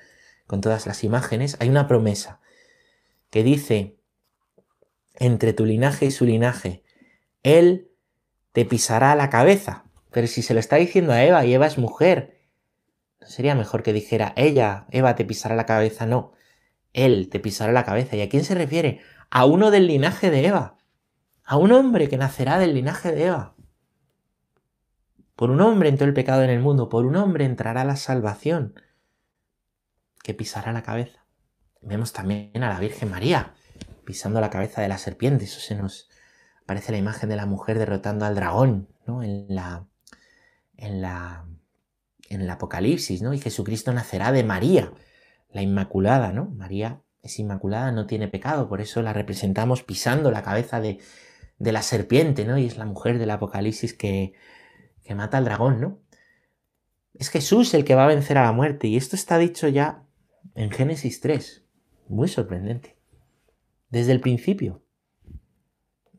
con 0.47 0.61
todas 0.61 0.87
las 0.87 1.03
imágenes. 1.03 1.57
Hay 1.59 1.69
una 1.69 1.87
promesa 1.87 2.39
que 3.29 3.43
dice, 3.43 3.99
entre 5.19 5.53
tu 5.53 5.65
linaje 5.65 6.05
y 6.05 6.11
su 6.11 6.25
linaje, 6.25 6.83
Él 7.43 7.91
te 8.53 8.65
pisará 8.65 9.15
la 9.15 9.29
cabeza. 9.29 9.85
Pero 10.11 10.25
si 10.25 10.41
se 10.41 10.53
lo 10.53 10.59
está 10.59 10.77
diciendo 10.77 11.11
a 11.11 11.23
Eva 11.23 11.45
y 11.45 11.53
Eva 11.53 11.67
es 11.67 11.77
mujer, 11.77 12.39
¿no 13.21 13.27
sería 13.27 13.53
mejor 13.53 13.83
que 13.83 13.93
dijera 13.93 14.33
ella, 14.35 14.88
Eva 14.89 15.15
te 15.15 15.25
pisará 15.25 15.55
la 15.55 15.65
cabeza? 15.65 16.05
No, 16.05 16.33
Él 16.93 17.29
te 17.29 17.39
pisará 17.39 17.71
la 17.71 17.83
cabeza. 17.85 18.15
¿Y 18.15 18.21
a 18.21 18.29
quién 18.29 18.43
se 18.43 18.55
refiere? 18.55 19.01
A 19.29 19.45
uno 19.45 19.69
del 19.69 19.88
linaje 19.88 20.31
de 20.31 20.47
Eva. 20.47 20.77
A 21.43 21.57
un 21.57 21.71
hombre 21.71 22.09
que 22.09 22.17
nacerá 22.17 22.57
del 22.57 22.73
linaje 22.73 23.11
de 23.11 23.25
Eva. 23.25 23.55
Por 25.35 25.51
un 25.51 25.61
hombre 25.61 25.89
entró 25.89 26.05
el 26.05 26.13
pecado 26.13 26.43
en 26.43 26.49
el 26.49 26.59
mundo, 26.59 26.89
por 26.89 27.05
un 27.05 27.15
hombre 27.15 27.45
entrará 27.45 27.85
la 27.85 27.95
salvación, 27.95 28.73
que 30.21 30.33
pisará 30.33 30.73
la 30.73 30.83
cabeza. 30.83 31.25
Vemos 31.81 32.11
también 32.11 32.61
a 32.61 32.67
la 32.67 32.79
Virgen 32.79 33.09
María 33.09 33.53
pisando 34.09 34.41
la 34.41 34.49
cabeza 34.49 34.81
de 34.81 34.87
la 34.87 34.97
serpiente. 34.97 35.45
Eso 35.45 35.59
se 35.59 35.75
nos 35.75 36.09
aparece 36.63 36.91
la 36.91 36.97
imagen 36.97 37.29
de 37.29 37.35
la 37.35 37.45
mujer 37.45 37.77
derrotando 37.77 38.25
al 38.25 38.33
dragón, 38.33 38.87
¿no? 39.05 39.21
En 39.21 39.45
la, 39.49 39.85
en 40.77 40.99
la, 40.99 41.45
en 42.27 42.41
el 42.41 42.49
Apocalipsis, 42.49 43.21
¿no? 43.21 43.35
Y 43.35 43.39
Jesucristo 43.39 43.93
nacerá 43.93 44.31
de 44.31 44.43
María, 44.43 44.91
la 45.51 45.61
Inmaculada, 45.61 46.33
¿no? 46.33 46.45
María 46.45 47.03
es 47.21 47.37
inmaculada, 47.37 47.91
no 47.91 48.07
tiene 48.07 48.27
pecado, 48.27 48.67
por 48.67 48.81
eso 48.81 49.03
la 49.03 49.13
representamos 49.13 49.83
pisando 49.83 50.31
la 50.31 50.41
cabeza 50.41 50.81
de, 50.81 50.97
de 51.59 51.71
la 51.71 51.83
serpiente, 51.83 52.45
¿no? 52.45 52.57
Y 52.57 52.65
es 52.65 52.79
la 52.79 52.85
mujer 52.85 53.19
del 53.19 53.29
Apocalipsis 53.29 53.93
que, 53.93 54.33
que 55.03 55.13
mata 55.13 55.37
al 55.37 55.45
dragón, 55.45 55.79
¿no? 55.79 55.99
Es 57.13 57.29
Jesús 57.29 57.75
el 57.75 57.85
que 57.85 57.93
va 57.93 58.05
a 58.05 58.07
vencer 58.07 58.39
a 58.39 58.45
la 58.45 58.53
muerte 58.53 58.87
y 58.87 58.97
esto 58.97 59.15
está 59.15 59.37
dicho 59.37 59.67
ya 59.67 60.01
en 60.55 60.71
Génesis 60.71 61.21
3. 61.21 61.63
Muy 62.07 62.27
sorprendente. 62.27 62.99
Desde 63.89 64.12
el 64.12 64.22
principio. 64.22 64.84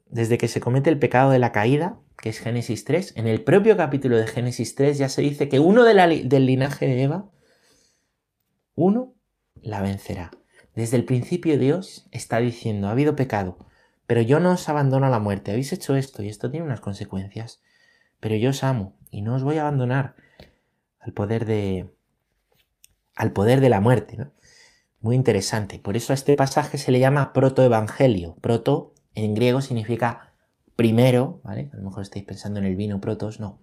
Desde 0.06 0.38
que 0.38 0.48
se 0.48 0.60
comete 0.60 0.90
el 0.90 0.98
pecado 0.98 1.30
de 1.30 1.38
la 1.38 1.52
caída, 1.52 2.00
que 2.16 2.30
es 2.30 2.40
Génesis 2.40 2.84
3, 2.84 3.14
en 3.16 3.26
el 3.26 3.42
propio 3.42 3.76
capítulo 3.76 4.16
de 4.16 4.26
Génesis 4.26 4.74
3 4.74 4.98
ya 4.98 5.08
se 5.08 5.22
dice 5.22 5.48
que 5.48 5.60
uno 5.60 5.84
del 5.84 6.46
linaje 6.46 6.86
de 6.86 7.02
Eva, 7.02 7.30
uno 8.74 9.14
la 9.62 9.80
vencerá. 9.80 10.30
Desde 10.74 10.96
el 10.96 11.04
principio 11.04 11.58
Dios 11.58 12.08
está 12.10 12.38
diciendo, 12.38 12.88
ha 12.88 12.92
habido 12.92 13.16
pecado, 13.16 13.58
pero 14.06 14.20
yo 14.20 14.40
no 14.40 14.52
os 14.52 14.68
abandono 14.68 15.06
a 15.06 15.10
la 15.10 15.20
muerte, 15.20 15.52
habéis 15.52 15.72
hecho 15.72 15.96
esto 15.96 16.22
y 16.22 16.28
esto 16.28 16.50
tiene 16.50 16.66
unas 16.66 16.80
consecuencias 16.80 17.60
pero 18.20 18.36
yo 18.36 18.50
os 18.50 18.62
amo 18.62 18.96
y 19.10 19.22
no 19.22 19.34
os 19.34 19.42
voy 19.42 19.56
a 19.56 19.62
abandonar 19.62 20.14
al 21.00 21.12
poder 21.12 21.46
de 21.46 21.90
al 23.16 23.32
poder 23.32 23.60
de 23.60 23.68
la 23.68 23.80
muerte, 23.80 24.16
¿no? 24.16 24.32
Muy 25.00 25.16
interesante. 25.16 25.78
Por 25.78 25.96
eso 25.96 26.12
a 26.12 26.14
este 26.14 26.36
pasaje 26.36 26.76
se 26.76 26.92
le 26.92 27.00
llama 27.00 27.32
protoevangelio. 27.32 28.36
Proto 28.42 28.94
en 29.14 29.34
griego 29.34 29.62
significa 29.62 30.34
primero, 30.76 31.40
¿vale? 31.42 31.70
A 31.72 31.76
lo 31.76 31.84
mejor 31.84 32.02
estáis 32.02 32.24
pensando 32.24 32.60
en 32.60 32.66
el 32.66 32.76
vino 32.76 33.00
protos, 33.00 33.40
no. 33.40 33.60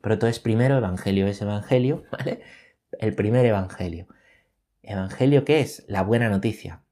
Proto 0.00 0.28
es 0.28 0.38
primero, 0.38 0.76
evangelio 0.76 1.26
es 1.26 1.42
evangelio, 1.42 2.04
¿vale? 2.12 2.40
El 3.00 3.14
primer 3.16 3.44
evangelio. 3.44 4.06
¿Evangelio 4.82 5.44
qué 5.44 5.60
es? 5.60 5.84
La 5.88 6.02
buena 6.02 6.28
noticia. 6.28 6.82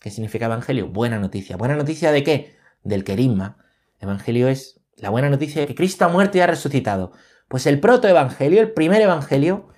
¿Qué 0.00 0.10
significa 0.10 0.44
evangelio? 0.44 0.88
Buena 0.88 1.18
noticia. 1.18 1.56
¿Buena 1.56 1.76
noticia 1.76 2.12
de 2.12 2.22
qué? 2.22 2.56
Del 2.82 3.04
querisma. 3.04 3.56
Evangelio 4.00 4.48
es 4.48 4.82
la 4.96 5.08
buena 5.08 5.30
noticia 5.30 5.62
de 5.62 5.66
que 5.66 5.74
Cristo 5.74 6.04
ha 6.04 6.08
muerto 6.08 6.36
y 6.36 6.42
ha 6.42 6.46
resucitado. 6.46 7.12
Pues 7.48 7.66
el 7.66 7.80
protoevangelio, 7.80 8.60
el 8.60 8.72
primer 8.72 9.00
evangelio, 9.00 9.68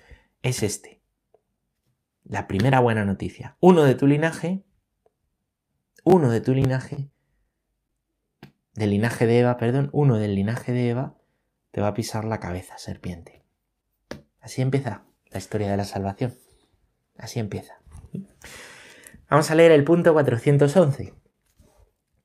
es 0.41 0.63
este. 0.63 0.96
La 2.29 2.45
primera 2.45 2.81
buena 2.81 3.05
noticia. 3.05 3.55
Uno 3.61 3.85
de 3.85 3.95
tu 3.95 4.05
linaje, 4.05 4.65
uno 6.03 6.29
de 6.29 6.41
tu 6.41 6.53
linaje, 6.53 7.09
del 8.73 8.89
linaje 8.89 9.25
de 9.25 9.39
Eva, 9.39 9.55
perdón, 9.55 9.89
uno 9.93 10.17
del 10.17 10.35
linaje 10.35 10.73
de 10.73 10.89
Eva, 10.89 11.15
te 11.71 11.79
va 11.79 11.87
a 11.87 11.93
pisar 11.93 12.25
la 12.25 12.41
cabeza, 12.41 12.77
serpiente. 12.77 13.45
Así 14.41 14.61
empieza 14.61 15.05
la 15.29 15.37
historia 15.37 15.71
de 15.71 15.77
la 15.77 15.85
salvación. 15.85 16.37
Así 17.17 17.39
empieza. 17.39 17.81
Vamos 19.29 19.49
a 19.49 19.55
leer 19.55 19.71
el 19.71 19.85
punto 19.85 20.11
411. 20.11 21.13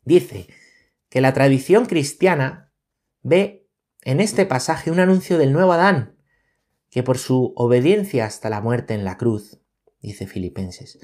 Dice 0.04 0.48
que 1.10 1.20
la 1.20 1.32
tradición 1.32 1.86
cristiana 1.86 2.72
ve 3.22 3.68
en 4.02 4.18
este 4.18 4.46
pasaje 4.46 4.90
un 4.90 4.98
anuncio 4.98 5.38
del 5.38 5.52
nuevo 5.52 5.72
Adán, 5.72 6.16
que 6.90 7.04
por 7.04 7.18
su 7.18 7.52
obediencia 7.54 8.26
hasta 8.26 8.50
la 8.50 8.60
muerte 8.60 8.94
en 8.94 9.04
la 9.04 9.16
cruz, 9.16 9.61
dice 10.02 10.26
Filipenses, 10.26 10.98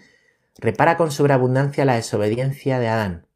repara 0.59 0.97
con 0.97 1.11
sobreabundancia 1.11 1.85
la 1.85 1.95
desobediencia 1.95 2.79
de 2.79 2.89
Adán. 2.89 3.27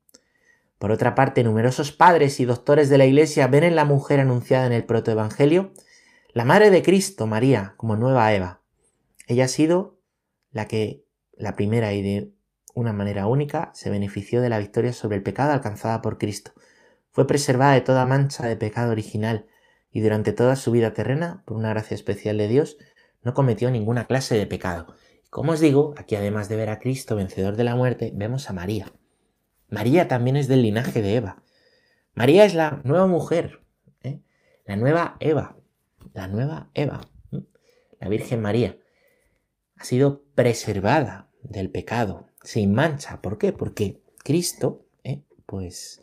Por 0.79 0.91
otra 0.91 1.15
parte, 1.15 1.45
numerosos 1.45 1.93
padres 1.93 2.41
y 2.41 2.45
doctores 2.45 2.89
de 2.89 2.99
la 2.99 3.07
Iglesia 3.07 3.47
ven 3.47 3.65
en 3.65 3.77
la 3.77 3.85
mujer 3.85 4.21
anunciada 4.21 4.67
en 4.67 4.73
el 4.73 4.85
protoevangelio 4.85 5.73
la 6.35 6.45
madre 6.45 6.71
de 6.71 6.83
Cristo, 6.83 7.27
María, 7.27 7.75
como 7.77 7.95
nueva 7.97 8.33
Eva. 8.33 8.63
Ella 9.27 9.45
ha 9.45 9.49
sido 9.49 9.99
la 10.51 10.67
que, 10.67 11.05
la 11.33 11.55
primera 11.55 11.93
y 11.93 12.03
de 12.03 12.33
una 12.75 12.93
manera 12.93 13.27
única, 13.27 13.71
se 13.75 13.91
benefició 13.91 14.41
de 14.41 14.49
la 14.49 14.59
victoria 14.59 14.93
sobre 14.93 15.17
el 15.17 15.23
pecado 15.23 15.53
alcanzada 15.53 16.03
por 16.03 16.19
Cristo 16.19 16.53
fue 17.13 17.27
preservada 17.27 17.75
de 17.75 17.83
toda 17.83 18.07
mancha 18.07 18.47
de 18.47 18.57
pecado 18.57 18.91
original 18.91 19.47
y 19.91 20.01
durante 20.01 20.33
toda 20.33 20.57
su 20.57 20.73
vida 20.73 20.95
terrena, 20.95 21.43
por 21.45 21.59
una 21.59 21.69
gracia 21.69 21.95
especial 21.95 22.39
de 22.39 22.49
Dios, 22.49 22.79
no 23.23 23.35
cometió 23.35 23.71
ninguna 23.71 24.07
clase 24.07 24.37
de 24.37 24.47
pecado. 24.47 24.95
Como 25.33 25.53
os 25.53 25.61
digo, 25.61 25.95
aquí 25.97 26.15
además 26.15 26.51
de 26.51 26.57
ver 26.57 26.69
a 26.69 26.79
Cristo 26.79 27.17
vencedor 27.17 27.57
de 27.57 27.65
la 27.65 27.75
muerte, 27.75 28.13
vemos 28.15 28.51
a 28.51 28.53
María. 28.53 28.93
María 29.71 30.07
también 30.07 30.37
es 30.37 30.47
del 30.47 30.61
linaje 30.61 31.01
de 31.01 31.17
Eva. 31.17 31.43
María 32.13 32.45
es 32.45 32.53
la 32.53 32.83
nueva 32.85 33.07
mujer, 33.07 33.63
¿eh? 34.03 34.21
la 34.67 34.77
nueva 34.77 35.17
Eva, 35.21 35.57
la 36.13 36.29
nueva 36.29 36.71
Eva, 36.75 37.01
la 37.99 38.09
Virgen 38.11 38.43
María. 38.43 38.77
Ha 39.77 39.85
sido 39.85 40.23
preservada 40.35 41.31
del 41.43 41.71
pecado, 41.71 42.27
sin 42.43 42.75
mancha. 42.75 43.23
¿Por 43.23 43.39
qué? 43.39 43.55
Porque 43.55 44.03
Cristo, 44.23 44.85
¿eh? 45.03 45.23
pues 45.47 46.03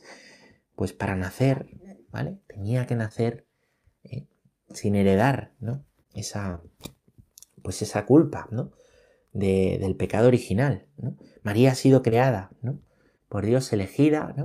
pues 0.76 0.92
para 0.92 1.16
nacer, 1.16 1.70
¿vale? 2.10 2.40
Tenía 2.48 2.88
que 2.88 2.96
nacer 2.96 3.46
eh, 4.06 4.26
sin 4.74 4.96
heredar, 4.96 5.54
¿no? 5.60 5.86
Esa, 6.16 6.64
pues 7.62 7.84
esa 7.84 8.08
culpa, 8.08 8.48
¿no? 8.50 8.72
de, 9.34 9.78
del 9.80 9.96
pecado 9.96 10.28
original. 10.28 10.86
María 11.44 11.72
ha 11.72 11.76
sido 11.76 12.02
creada 12.02 12.52
por 13.28 13.46
Dios, 13.46 13.72
elegida 13.74 14.36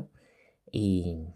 y, 0.70 1.26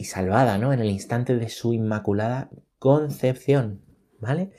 salvada 0.00 0.56
en 0.56 0.80
el 0.80 0.90
instante 0.90 1.36
de 1.36 1.48
su 1.48 1.72
inmaculada 1.72 2.50
concepción. 2.78 3.82
¿Vale? 4.20 4.52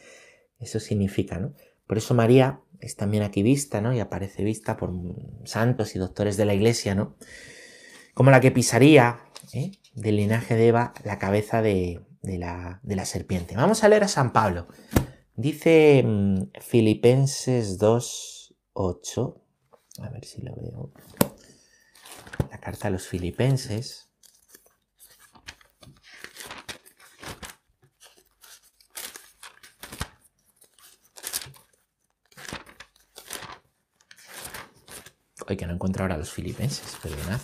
Eso 0.59 0.79
significa, 0.79 1.39
¿no? 1.39 1.53
Por 1.87 1.97
eso 1.97 2.13
María 2.13 2.59
es 2.79 2.95
también 2.95 3.23
aquí 3.23 3.43
vista, 3.43 3.81
¿no? 3.81 3.93
Y 3.93 3.99
aparece 3.99 4.43
vista 4.43 4.75
por 4.75 4.91
santos 5.45 5.95
y 5.95 5.99
doctores 5.99 6.35
de 6.37 6.45
la 6.45 6.53
iglesia, 6.53 6.95
¿no? 6.95 7.15
Como 8.13 8.29
la 8.29 8.41
que 8.41 8.51
pisaría 8.51 9.19
¿eh? 9.53 9.71
del 9.95 10.17
linaje 10.17 10.55
de 10.55 10.67
Eva 10.67 10.93
la 11.03 11.17
cabeza 11.17 11.61
de, 11.61 12.01
la, 12.23 12.79
de 12.83 12.95
la 12.95 13.05
serpiente. 13.05 13.55
Vamos 13.55 13.83
a 13.83 13.89
leer 13.89 14.03
a 14.03 14.07
San 14.07 14.33
Pablo. 14.33 14.67
Dice 15.35 16.03
mm, 16.05 16.43
Filipenses 16.61 17.77
2, 17.79 18.32
8, 18.73 19.41
a 19.99 20.09
ver 20.09 20.25
si 20.25 20.41
lo 20.41 20.55
veo, 20.55 20.91
la 22.49 22.59
carta 22.59 22.87
a 22.87 22.91
los 22.91 23.07
filipenses. 23.07 24.09
Hoy 35.47 35.57
que 35.57 35.67
no 35.67 35.73
encuentro 35.73 36.03
ahora 36.03 36.15
a 36.15 36.17
los 36.17 36.31
filipenses, 36.31 36.95
perdonad. 37.01 37.41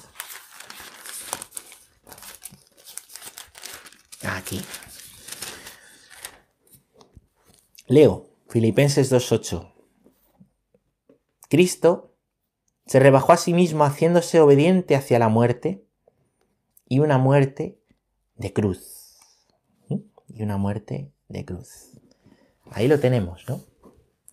Ah, 4.23 4.37
aquí. 4.37 4.61
Leo, 7.87 8.29
Filipenses 8.47 9.11
2.8. 9.11 9.78
Cristo 11.49 12.15
se 12.85 12.99
rebajó 12.99 13.33
a 13.33 13.37
sí 13.37 13.53
mismo 13.53 13.83
haciéndose 13.83 14.39
obediente 14.39 14.95
hacia 14.95 15.19
la 15.19 15.29
muerte 15.29 15.83
y 16.87 16.99
una 16.99 17.17
muerte 17.17 17.79
de 18.35 18.53
cruz. 18.53 19.17
Y 20.27 20.43
una 20.43 20.57
muerte 20.57 21.11
de 21.27 21.43
cruz. 21.43 21.91
Ahí 22.71 22.87
lo 22.87 22.99
tenemos, 22.99 23.43
¿no? 23.49 23.61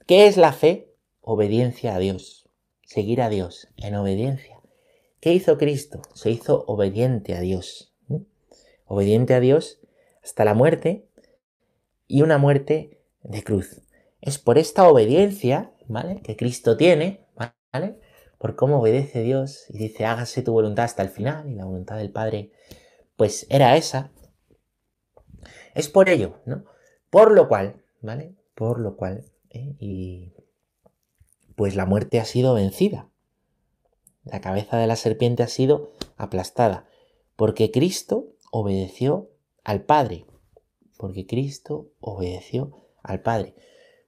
¿Qué 0.06 0.26
es 0.26 0.36
la 0.36 0.52
fe? 0.52 0.94
Obediencia 1.20 1.94
a 1.94 1.98
Dios. 1.98 2.48
Seguir 2.84 3.22
a 3.22 3.28
Dios 3.28 3.68
en 3.76 3.94
obediencia. 3.96 4.60
¿Qué 5.20 5.32
hizo 5.32 5.58
Cristo? 5.58 6.02
Se 6.14 6.30
hizo 6.30 6.64
obediente 6.66 7.34
a 7.34 7.40
Dios. 7.40 7.94
Obediente 8.86 9.34
a 9.34 9.40
Dios 9.40 9.80
hasta 10.22 10.44
la 10.44 10.54
muerte 10.54 11.08
y 12.06 12.22
una 12.22 12.38
muerte 12.38 13.00
de 13.22 13.42
cruz. 13.42 13.82
Es 14.20 14.38
por 14.38 14.58
esta 14.58 14.88
obediencia, 14.88 15.72
¿vale? 15.88 16.20
Que 16.22 16.36
Cristo 16.36 16.76
tiene, 16.76 17.26
¿vale? 17.72 18.00
Por 18.38 18.54
cómo 18.56 18.80
obedece 18.80 19.22
Dios 19.22 19.66
y 19.68 19.78
dice, 19.78 20.04
hágase 20.04 20.42
tu 20.42 20.52
voluntad 20.52 20.84
hasta 20.84 21.02
el 21.02 21.08
final 21.08 21.48
y 21.48 21.54
la 21.54 21.64
voluntad 21.64 21.96
del 21.96 22.10
Padre, 22.10 22.52
pues 23.16 23.46
era 23.48 23.76
esa. 23.76 24.10
Es 25.74 25.88
por 25.88 26.08
ello, 26.08 26.40
¿no? 26.44 26.64
Por 27.10 27.32
lo 27.32 27.48
cual, 27.48 27.82
¿vale? 28.02 28.34
Por 28.54 28.78
lo 28.80 28.96
cual, 28.96 29.24
¿eh? 29.50 29.76
y 29.78 30.32
pues 31.54 31.74
la 31.74 31.86
muerte 31.86 32.20
ha 32.20 32.24
sido 32.24 32.54
vencida. 32.54 33.08
La 34.24 34.40
cabeza 34.40 34.76
de 34.76 34.86
la 34.86 34.96
serpiente 34.96 35.42
ha 35.42 35.48
sido 35.48 35.92
aplastada, 36.16 36.86
porque 37.36 37.70
Cristo 37.70 38.26
obedeció 38.50 39.30
al 39.64 39.82
Padre, 39.82 40.26
porque 40.96 41.26
Cristo 41.26 41.90
obedeció 42.00 42.88
al 43.02 43.20
Padre. 43.20 43.54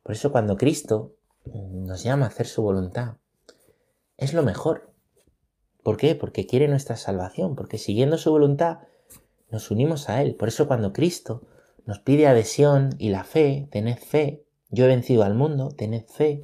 Por 0.02 0.14
eso 0.14 0.32
cuando 0.32 0.56
Cristo 0.56 1.14
nos 1.54 2.02
llama 2.02 2.26
a 2.26 2.28
hacer 2.28 2.46
su 2.46 2.62
voluntad, 2.62 3.16
es 4.16 4.34
lo 4.34 4.42
mejor. 4.42 4.92
¿Por 5.82 5.96
qué? 5.96 6.14
Porque 6.14 6.46
quiere 6.46 6.68
nuestra 6.68 6.96
salvación, 6.96 7.54
porque 7.54 7.78
siguiendo 7.78 8.18
su 8.18 8.30
voluntad 8.30 8.80
nos 9.50 9.70
unimos 9.70 10.08
a 10.08 10.22
Él. 10.22 10.34
Por 10.34 10.48
eso 10.48 10.66
cuando 10.66 10.92
Cristo 10.92 11.46
nos 11.86 12.00
pide 12.00 12.26
adhesión 12.26 12.90
y 12.98 13.10
la 13.10 13.24
fe, 13.24 13.68
tened 13.70 13.98
fe, 13.98 14.44
yo 14.70 14.84
he 14.84 14.88
vencido 14.88 15.22
al 15.22 15.34
mundo, 15.34 15.70
tened 15.70 16.04
fe, 16.06 16.42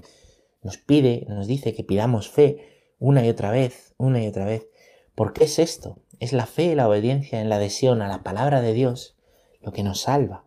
nos 0.62 0.78
pide, 0.78 1.26
nos 1.28 1.46
dice 1.46 1.74
que 1.74 1.84
pidamos 1.84 2.30
fe 2.30 2.92
una 2.98 3.24
y 3.26 3.28
otra 3.28 3.50
vez, 3.50 3.94
una 3.98 4.22
y 4.22 4.28
otra 4.28 4.46
vez. 4.46 4.68
¿Por 5.14 5.32
qué 5.32 5.44
es 5.44 5.58
esto? 5.58 6.00
Es 6.20 6.32
la 6.32 6.46
fe 6.46 6.64
y 6.64 6.74
la 6.74 6.88
obediencia 6.88 7.40
en 7.40 7.48
la 7.50 7.56
adhesión 7.56 8.00
a 8.00 8.08
la 8.08 8.22
palabra 8.22 8.62
de 8.62 8.72
Dios 8.72 9.16
lo 9.60 9.72
que 9.72 9.82
nos 9.82 10.00
salva. 10.00 10.44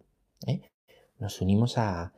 ¿eh? 0.47 0.61
Nos 1.19 1.41
unimos 1.41 1.77
a, 1.77 2.13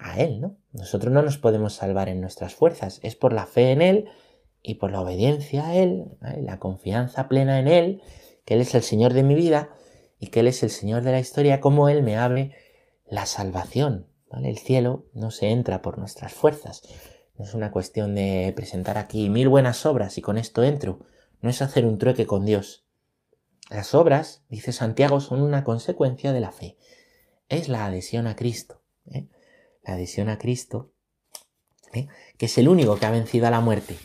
a 0.00 0.18
Él, 0.20 0.40
¿no? 0.40 0.56
Nosotros 0.72 1.12
no 1.12 1.22
nos 1.22 1.38
podemos 1.38 1.74
salvar 1.74 2.08
en 2.08 2.20
nuestras 2.20 2.54
fuerzas, 2.54 3.00
es 3.02 3.16
por 3.16 3.32
la 3.32 3.46
fe 3.46 3.72
en 3.72 3.82
Él 3.82 4.08
y 4.62 4.74
por 4.74 4.90
la 4.90 5.00
obediencia 5.00 5.68
a 5.68 5.76
Él, 5.76 6.16
la 6.20 6.58
confianza 6.58 7.28
plena 7.28 7.58
en 7.58 7.68
Él, 7.68 8.02
que 8.44 8.54
Él 8.54 8.60
es 8.60 8.74
el 8.74 8.82
Señor 8.82 9.12
de 9.12 9.22
mi 9.22 9.34
vida 9.34 9.70
y 10.18 10.28
que 10.28 10.40
Él 10.40 10.48
es 10.48 10.62
el 10.62 10.70
Señor 10.70 11.02
de 11.02 11.12
la 11.12 11.20
historia, 11.20 11.60
como 11.60 11.88
Él 11.88 12.02
me 12.02 12.16
abre 12.16 12.52
la 13.06 13.26
salvación. 13.26 14.06
El 14.32 14.58
cielo 14.58 15.06
no 15.12 15.30
se 15.30 15.50
entra 15.50 15.82
por 15.82 15.98
nuestras 15.98 16.32
fuerzas. 16.32 16.82
No 17.36 17.44
es 17.44 17.54
una 17.54 17.72
cuestión 17.72 18.14
de 18.14 18.52
presentar 18.54 18.96
aquí 18.96 19.28
mil 19.28 19.48
buenas 19.48 19.84
obras 19.86 20.18
y 20.18 20.22
con 20.22 20.38
esto 20.38 20.62
entro. 20.62 21.00
No 21.40 21.50
es 21.50 21.62
hacer 21.62 21.84
un 21.84 21.98
trueque 21.98 22.26
con 22.26 22.44
Dios. 22.44 22.84
Las 23.70 23.94
obras, 23.94 24.44
dice 24.48 24.72
Santiago, 24.72 25.20
son 25.20 25.42
una 25.42 25.64
consecuencia 25.64 26.32
de 26.32 26.40
la 26.40 26.52
fe. 26.52 26.76
Es 27.48 27.68
la 27.68 27.86
adhesión 27.86 28.26
a 28.26 28.36
Cristo. 28.36 28.82
¿eh? 29.10 29.26
La 29.82 29.94
adhesión 29.94 30.28
a 30.28 30.38
Cristo, 30.38 30.92
¿eh? 31.92 32.08
que 32.36 32.46
es 32.46 32.58
el 32.58 32.68
único 32.68 32.98
que 32.98 33.06
ha 33.06 33.10
vencido 33.10 33.46
a 33.46 33.50
la 33.50 33.60
muerte 33.60 33.96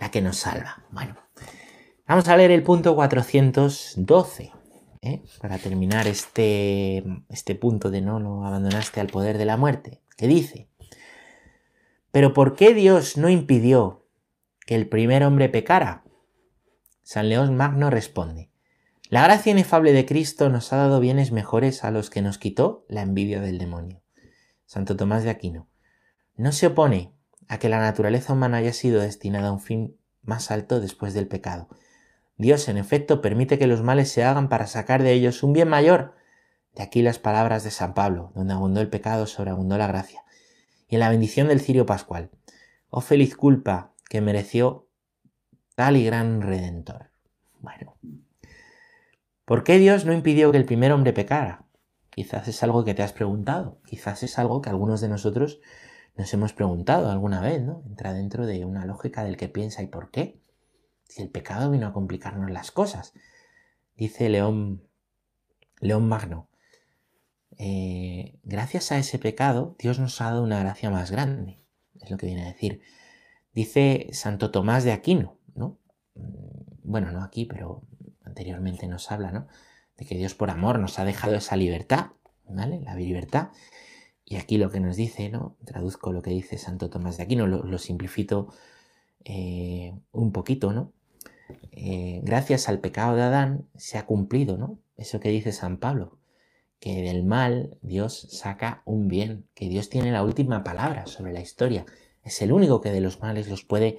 la 0.00 0.10
que 0.10 0.20
nos 0.20 0.38
salva. 0.38 0.84
Bueno, 0.90 1.16
vamos 2.06 2.28
a 2.28 2.36
leer 2.36 2.50
el 2.50 2.62
punto 2.62 2.94
412. 2.94 4.52
¿eh? 5.02 5.22
Para 5.40 5.58
terminar 5.58 6.06
este, 6.06 7.04
este 7.28 7.54
punto 7.54 7.90
de 7.90 8.00
no 8.00 8.20
lo 8.20 8.44
abandonaste 8.44 9.00
al 9.00 9.08
poder 9.08 9.38
de 9.38 9.44
la 9.44 9.56
muerte, 9.56 10.02
que 10.16 10.26
dice, 10.26 10.68
pero 12.10 12.32
¿por 12.32 12.54
qué 12.54 12.74
Dios 12.74 13.16
no 13.16 13.28
impidió 13.28 14.06
que 14.66 14.74
el 14.74 14.88
primer 14.88 15.24
hombre 15.24 15.48
pecara? 15.48 16.04
San 17.02 17.28
León 17.28 17.56
Magno 17.56 17.90
responde, 17.90 18.50
la 19.10 19.22
gracia 19.22 19.52
inefable 19.52 19.92
de 19.92 20.06
Cristo 20.06 20.48
nos 20.48 20.72
ha 20.72 20.76
dado 20.76 21.00
bienes 21.00 21.32
mejores 21.32 21.84
a 21.84 21.90
los 21.90 22.10
que 22.10 22.22
nos 22.22 22.38
quitó 22.38 22.86
la 22.88 23.02
envidia 23.02 23.40
del 23.40 23.58
demonio. 23.58 24.03
Santo 24.66 24.96
Tomás 24.96 25.24
de 25.24 25.30
Aquino, 25.30 25.68
no 26.36 26.52
se 26.52 26.66
opone 26.66 27.12
a 27.48 27.58
que 27.58 27.68
la 27.68 27.80
naturaleza 27.80 28.32
humana 28.32 28.58
haya 28.58 28.72
sido 28.72 29.00
destinada 29.00 29.48
a 29.48 29.52
un 29.52 29.60
fin 29.60 29.96
más 30.22 30.50
alto 30.50 30.80
después 30.80 31.14
del 31.14 31.28
pecado. 31.28 31.68
Dios, 32.36 32.68
en 32.68 32.78
efecto, 32.78 33.20
permite 33.20 33.58
que 33.58 33.66
los 33.66 33.82
males 33.82 34.10
se 34.10 34.24
hagan 34.24 34.48
para 34.48 34.66
sacar 34.66 35.02
de 35.02 35.12
ellos 35.12 35.42
un 35.42 35.52
bien 35.52 35.68
mayor. 35.68 36.14
De 36.74 36.82
aquí 36.82 37.02
las 37.02 37.18
palabras 37.18 37.62
de 37.62 37.70
San 37.70 37.94
Pablo, 37.94 38.32
donde 38.34 38.54
abundó 38.54 38.80
el 38.80 38.88
pecado, 38.88 39.26
sobreabundó 39.26 39.78
la 39.78 39.86
gracia. 39.86 40.24
Y 40.88 40.96
en 40.96 41.00
la 41.00 41.10
bendición 41.10 41.48
del 41.48 41.60
cirio 41.60 41.86
pascual. 41.86 42.30
Oh 42.90 43.00
feliz 43.00 43.36
culpa 43.36 43.92
que 44.08 44.20
mereció 44.20 44.88
tal 45.76 45.96
y 45.96 46.04
gran 46.04 46.42
redentor. 46.42 47.10
Bueno. 47.60 47.96
¿Por 49.44 49.62
qué 49.62 49.78
Dios 49.78 50.04
no 50.04 50.12
impidió 50.12 50.50
que 50.50 50.58
el 50.58 50.64
primer 50.64 50.90
hombre 50.92 51.12
pecara? 51.12 51.63
Quizás 52.14 52.46
es 52.48 52.62
algo 52.62 52.84
que 52.84 52.94
te 52.94 53.02
has 53.02 53.12
preguntado. 53.12 53.80
Quizás 53.86 54.22
es 54.22 54.38
algo 54.38 54.62
que 54.62 54.70
algunos 54.70 55.00
de 55.00 55.08
nosotros 55.08 55.60
nos 56.16 56.32
hemos 56.32 56.52
preguntado 56.52 57.10
alguna 57.10 57.40
vez, 57.40 57.60
¿no? 57.60 57.82
Entra 57.86 58.12
dentro 58.12 58.46
de 58.46 58.64
una 58.64 58.86
lógica 58.86 59.24
del 59.24 59.36
que 59.36 59.48
piensa 59.48 59.82
y 59.82 59.88
por 59.88 60.10
qué. 60.10 60.40
Si 61.08 61.22
el 61.22 61.30
pecado 61.30 61.70
vino 61.70 61.88
a 61.88 61.92
complicarnos 61.92 62.50
las 62.50 62.70
cosas. 62.70 63.14
Dice 63.96 64.28
León, 64.28 64.82
León 65.80 66.08
Magno, 66.08 66.48
eh, 67.58 68.38
gracias 68.42 68.90
a 68.90 68.98
ese 68.98 69.18
pecado 69.18 69.76
Dios 69.78 70.00
nos 70.00 70.20
ha 70.20 70.26
dado 70.26 70.42
una 70.42 70.58
gracia 70.58 70.90
más 70.90 71.12
grande, 71.12 71.60
es 72.00 72.10
lo 72.10 72.16
que 72.16 72.26
viene 72.26 72.42
a 72.42 72.48
decir. 72.48 72.80
Dice 73.52 74.08
Santo 74.12 74.50
Tomás 74.50 74.82
de 74.82 74.92
Aquino, 74.92 75.38
¿no? 75.54 75.78
Mm, 76.14 76.82
bueno, 76.82 77.12
no 77.12 77.22
aquí, 77.22 77.44
pero 77.44 77.82
anteriormente 78.24 78.88
nos 78.88 79.10
habla, 79.12 79.30
¿no? 79.30 79.46
De 79.96 80.04
que 80.06 80.16
Dios 80.16 80.34
por 80.34 80.50
amor 80.50 80.78
nos 80.78 80.98
ha 80.98 81.04
dejado 81.04 81.36
esa 81.36 81.56
libertad, 81.56 82.12
¿vale? 82.48 82.80
La 82.80 82.94
libertad 82.94 83.50
y 84.24 84.36
aquí 84.36 84.56
lo 84.56 84.70
que 84.70 84.80
nos 84.80 84.96
dice, 84.96 85.28
¿no? 85.28 85.56
Traduzco 85.64 86.12
lo 86.12 86.22
que 86.22 86.30
dice 86.30 86.56
Santo 86.56 86.88
Tomás 86.88 87.18
de 87.18 87.24
Aquino, 87.24 87.46
lo, 87.46 87.62
lo 87.62 87.78
simplifico 87.78 88.52
eh, 89.24 89.94
un 90.12 90.32
poquito, 90.32 90.72
¿no? 90.72 90.92
Eh, 91.72 92.20
gracias 92.22 92.68
al 92.68 92.80
pecado 92.80 93.16
de 93.16 93.22
Adán 93.22 93.68
se 93.76 93.98
ha 93.98 94.06
cumplido, 94.06 94.56
¿no? 94.56 94.78
Eso 94.96 95.20
que 95.20 95.28
dice 95.28 95.52
San 95.52 95.78
Pablo, 95.78 96.18
que 96.80 97.02
del 97.02 97.24
mal 97.24 97.76
Dios 97.82 98.28
saca 98.30 98.82
un 98.86 99.08
bien, 99.08 99.46
que 99.54 99.68
Dios 99.68 99.90
tiene 99.90 100.10
la 100.10 100.22
última 100.22 100.64
palabra 100.64 101.06
sobre 101.06 101.32
la 101.32 101.40
historia, 101.40 101.84
es 102.22 102.40
el 102.40 102.52
único 102.52 102.80
que 102.80 102.90
de 102.90 103.00
los 103.00 103.20
males 103.20 103.48
los 103.48 103.64
puede 103.64 103.98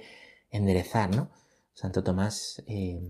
enderezar, 0.50 1.14
¿no? 1.14 1.30
Santo 1.72 2.02
Tomás 2.02 2.64
eh, 2.66 3.00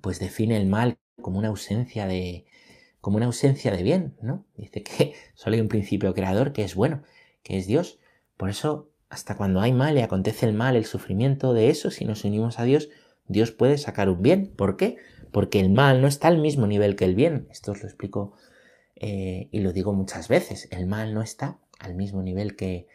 pues 0.00 0.20
define 0.20 0.56
el 0.56 0.66
mal 0.66 0.98
como 1.20 1.38
una 1.38 1.48
ausencia 1.48 2.06
de, 2.06 2.46
como 3.00 3.16
una 3.16 3.26
ausencia 3.26 3.70
de 3.70 3.82
bien, 3.82 4.16
¿no? 4.20 4.44
Dice 4.56 4.82
que 4.82 5.14
solo 5.34 5.54
hay 5.54 5.60
un 5.60 5.68
principio 5.68 6.14
creador 6.14 6.52
que 6.52 6.64
es 6.64 6.74
bueno, 6.74 7.02
que 7.42 7.56
es 7.56 7.66
Dios. 7.66 7.98
Por 8.36 8.50
eso, 8.50 8.90
hasta 9.08 9.36
cuando 9.36 9.60
hay 9.60 9.72
mal 9.72 9.96
y 9.96 10.00
acontece 10.00 10.46
el 10.46 10.54
mal, 10.54 10.76
el 10.76 10.84
sufrimiento 10.84 11.52
de 11.52 11.70
eso, 11.70 11.90
si 11.90 12.04
nos 12.04 12.24
unimos 12.24 12.58
a 12.58 12.64
Dios, 12.64 12.88
Dios 13.28 13.50
puede 13.50 13.78
sacar 13.78 14.08
un 14.08 14.22
bien. 14.22 14.52
¿Por 14.56 14.76
qué? 14.76 14.96
Porque 15.32 15.60
el 15.60 15.70
mal 15.70 16.00
no 16.00 16.08
está 16.08 16.28
al 16.28 16.38
mismo 16.38 16.66
nivel 16.66 16.96
que 16.96 17.04
el 17.04 17.14
bien. 17.14 17.48
Esto 17.50 17.72
os 17.72 17.82
lo 17.82 17.88
explico 17.88 18.34
eh, 18.96 19.48
y 19.50 19.60
lo 19.60 19.72
digo 19.72 19.92
muchas 19.92 20.28
veces. 20.28 20.68
El 20.70 20.86
mal 20.86 21.14
no 21.14 21.22
está 21.22 21.58
al 21.78 21.94
mismo 21.94 22.22
nivel 22.22 22.56
que, 22.56 22.88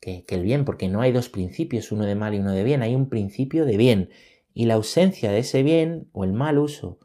que 0.00 0.24
el 0.28 0.42
bien, 0.42 0.64
porque 0.64 0.88
no 0.88 1.00
hay 1.00 1.12
dos 1.12 1.28
principios, 1.28 1.92
uno 1.92 2.04
de 2.04 2.14
mal 2.14 2.34
y 2.34 2.38
uno 2.38 2.52
de 2.52 2.64
bien. 2.64 2.82
Hay 2.82 2.94
un 2.94 3.08
principio 3.08 3.64
de 3.64 3.76
bien. 3.76 4.10
Y 4.54 4.66
la 4.66 4.74
ausencia 4.74 5.30
de 5.30 5.38
ese 5.38 5.62
bien 5.62 6.08
o 6.12 6.24
el 6.24 6.32
mal 6.32 6.58
uso 6.58 6.98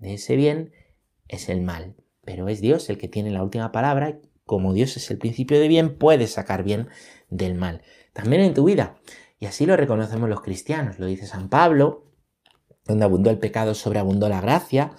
de 0.00 0.14
ese 0.14 0.34
bien 0.34 0.72
es 1.28 1.48
el 1.48 1.60
mal, 1.60 1.94
pero 2.24 2.48
es 2.48 2.60
Dios 2.60 2.90
el 2.90 2.98
que 2.98 3.08
tiene 3.08 3.30
la 3.30 3.42
última 3.42 3.70
palabra. 3.70 4.18
Como 4.44 4.72
Dios 4.72 4.96
es 4.96 5.10
el 5.10 5.18
principio 5.18 5.60
de 5.60 5.68
bien, 5.68 5.96
puede 5.96 6.26
sacar 6.26 6.64
bien 6.64 6.88
del 7.28 7.54
mal. 7.54 7.82
También 8.12 8.42
en 8.42 8.54
tu 8.54 8.64
vida. 8.64 8.96
Y 9.38 9.46
así 9.46 9.64
lo 9.64 9.76
reconocemos 9.76 10.28
los 10.28 10.40
cristianos. 10.40 10.98
Lo 10.98 11.06
dice 11.06 11.26
San 11.26 11.48
Pablo, 11.48 12.12
donde 12.84 13.04
abundó 13.04 13.30
el 13.30 13.38
pecado, 13.38 13.74
sobreabundó 13.74 14.28
la 14.28 14.40
gracia. 14.40 14.92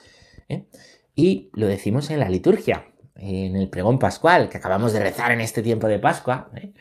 ¿eh? 0.48 0.68
Y 1.16 1.50
lo 1.54 1.68
decimos 1.68 2.10
en 2.10 2.20
la 2.20 2.30
liturgia, 2.30 2.88
en 3.16 3.56
el 3.56 3.70
pregón 3.70 4.00
pascual, 4.00 4.50
que 4.50 4.58
acabamos 4.58 4.94
de 4.94 5.02
rezar 5.02 5.32
en 5.32 5.42
este 5.42 5.62
tiempo 5.62 5.88
de 5.88 6.00
Pascua. 6.00 6.50
¿eh? 6.56 6.74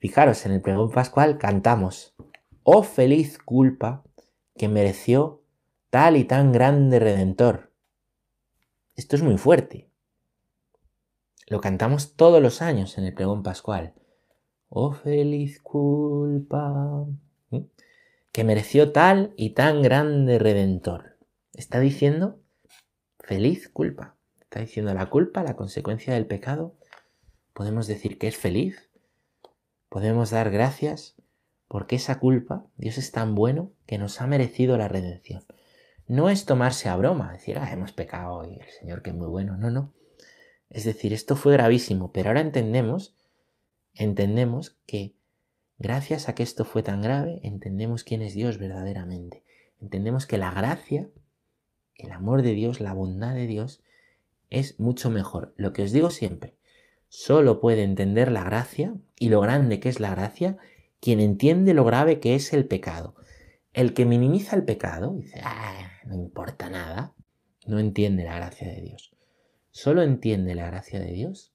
Fijaros, 0.00 0.44
en 0.46 0.52
el 0.52 0.60
pregón 0.60 0.90
pascual 0.90 1.38
cantamos, 1.38 2.14
oh 2.62 2.82
feliz 2.82 3.38
culpa 3.38 4.04
que 4.56 4.68
mereció 4.68 5.37
tal 5.90 6.16
y 6.16 6.24
tan 6.24 6.52
grande 6.52 6.98
redentor 6.98 7.72
Esto 8.96 9.16
es 9.16 9.22
muy 9.22 9.38
fuerte. 9.38 9.88
Lo 11.46 11.60
cantamos 11.60 12.14
todos 12.16 12.42
los 12.42 12.60
años 12.60 12.98
en 12.98 13.04
el 13.04 13.14
pregón 13.14 13.42
pascual. 13.42 13.94
Oh 14.68 14.92
feliz 14.92 15.60
culpa, 15.62 17.06
que 18.32 18.44
mereció 18.44 18.92
tal 18.92 19.32
y 19.36 19.50
tan 19.50 19.80
grande 19.82 20.38
redentor. 20.38 21.16
Está 21.54 21.80
diciendo 21.80 22.38
feliz 23.20 23.68
culpa. 23.68 24.16
Está 24.40 24.60
diciendo 24.60 24.92
la 24.92 25.06
culpa, 25.06 25.42
la 25.42 25.56
consecuencia 25.56 26.14
del 26.14 26.26
pecado. 26.26 26.74
Podemos 27.54 27.86
decir 27.86 28.18
que 28.18 28.28
es 28.28 28.36
feliz. 28.36 28.90
Podemos 29.88 30.30
dar 30.30 30.50
gracias 30.50 31.16
porque 31.66 31.96
esa 31.96 32.18
culpa, 32.18 32.66
Dios 32.76 32.98
es 32.98 33.10
tan 33.10 33.34
bueno 33.34 33.72
que 33.86 33.98
nos 33.98 34.20
ha 34.20 34.26
merecido 34.26 34.76
la 34.76 34.88
redención. 34.88 35.44
No 36.08 36.30
es 36.30 36.46
tomarse 36.46 36.88
a 36.88 36.96
broma, 36.96 37.32
decir, 37.32 37.58
ah, 37.58 37.70
hemos 37.70 37.92
pecado 37.92 38.44
y 38.50 38.58
el 38.58 38.70
Señor 38.80 39.02
que 39.02 39.10
es 39.10 39.16
muy 39.16 39.28
bueno. 39.28 39.58
No, 39.58 39.70
no. 39.70 39.92
Es 40.70 40.84
decir, 40.84 41.12
esto 41.12 41.36
fue 41.36 41.52
gravísimo, 41.52 42.12
pero 42.12 42.30
ahora 42.30 42.40
entendemos, 42.40 43.14
entendemos 43.94 44.78
que 44.86 45.14
gracias 45.78 46.28
a 46.28 46.34
que 46.34 46.42
esto 46.42 46.64
fue 46.64 46.82
tan 46.82 47.02
grave, 47.02 47.40
entendemos 47.42 48.04
quién 48.04 48.22
es 48.22 48.34
Dios 48.34 48.58
verdaderamente. 48.58 49.44
Entendemos 49.80 50.26
que 50.26 50.38
la 50.38 50.50
gracia, 50.50 51.08
el 51.96 52.10
amor 52.12 52.42
de 52.42 52.52
Dios, 52.52 52.80
la 52.80 52.94
bondad 52.94 53.34
de 53.34 53.46
Dios, 53.46 53.82
es 54.50 54.80
mucho 54.80 55.10
mejor. 55.10 55.52
Lo 55.56 55.74
que 55.74 55.82
os 55.82 55.92
digo 55.92 56.10
siempre, 56.10 56.54
solo 57.08 57.60
puede 57.60 57.82
entender 57.82 58.32
la 58.32 58.44
gracia 58.44 58.94
y 59.18 59.28
lo 59.28 59.40
grande 59.40 59.78
que 59.78 59.90
es 59.90 60.00
la 60.00 60.10
gracia 60.10 60.56
quien 61.00 61.20
entiende 61.20 61.74
lo 61.74 61.84
grave 61.84 62.18
que 62.18 62.34
es 62.34 62.52
el 62.52 62.66
pecado. 62.66 63.14
El 63.72 63.94
que 63.94 64.04
minimiza 64.04 64.56
el 64.56 64.64
pecado, 64.64 65.14
dice, 65.14 65.40
ah, 65.44 65.90
no 66.06 66.14
importa 66.14 66.70
nada, 66.70 67.14
no 67.66 67.78
entiende 67.78 68.24
la 68.24 68.36
gracia 68.36 68.68
de 68.68 68.80
Dios. 68.80 69.14
Solo 69.70 70.02
entiende 70.02 70.54
la 70.54 70.66
gracia 70.66 70.98
de 71.00 71.12
Dios 71.12 71.52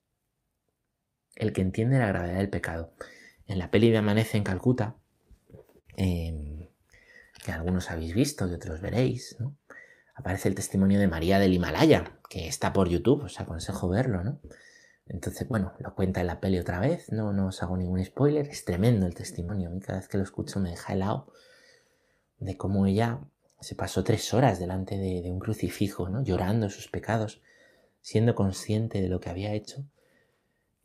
el 1.35 1.53
que 1.53 1.61
entiende 1.61 1.99
la 1.99 2.07
gravedad 2.07 2.37
del 2.37 2.49
pecado. 2.49 2.93
En 3.47 3.59
la 3.59 3.71
peli 3.71 3.89
de 3.89 3.97
Amanece 3.97 4.37
en 4.37 4.43
Calcuta, 4.43 4.95
em, 5.97 6.69
que 7.43 7.51
algunos 7.51 7.91
habéis 7.91 8.13
visto 8.13 8.47
y 8.47 8.53
otros 8.53 8.81
veréis, 8.81 9.37
aparece 10.15 10.47
el 10.47 10.55
testimonio 10.55 10.99
de 10.99 11.07
María 11.07 11.39
del 11.39 11.53
Himalaya, 11.53 12.19
que 12.29 12.47
está 12.47 12.71
por 12.71 12.89
YouTube, 12.89 13.23
os 13.23 13.39
aconsejo 13.39 13.89
verlo, 13.89 14.23
¿no? 14.23 14.39
Entonces, 15.07 15.47
bueno, 15.47 15.73
lo 15.79 15.93
cuenta 15.95 16.21
en 16.21 16.27
la 16.27 16.39
peli 16.39 16.59
otra 16.59 16.79
vez, 16.79 17.11
no, 17.11 17.33
no 17.33 17.47
os 17.47 17.61
hago 17.61 17.75
ningún 17.75 18.03
spoiler, 18.05 18.47
es 18.47 18.63
tremendo 18.63 19.05
el 19.05 19.15
testimonio, 19.15 19.69
a 19.69 19.71
mí 19.71 19.81
cada 19.81 19.99
vez 19.99 20.07
que 20.07 20.17
lo 20.17 20.23
escucho 20.23 20.59
me 20.59 20.69
deja 20.69 20.93
helado 20.93 21.33
de 22.43 22.57
cómo 22.57 22.85
ella 22.85 23.19
se 23.59 23.75
pasó 23.75 24.03
tres 24.03 24.33
horas 24.33 24.59
delante 24.59 24.97
de, 24.97 25.31
un 25.31 25.39
crucifijo, 25.39 26.09
¿no? 26.09 26.23
Llorando 26.23 26.69
sus 26.69 26.87
pecados 26.87 27.41
siendo 28.01 28.35
consciente 28.35 29.01
de 29.01 29.07
lo 29.07 29.21
que 29.21 29.29
había 29.29 29.53
hecho 29.53 29.85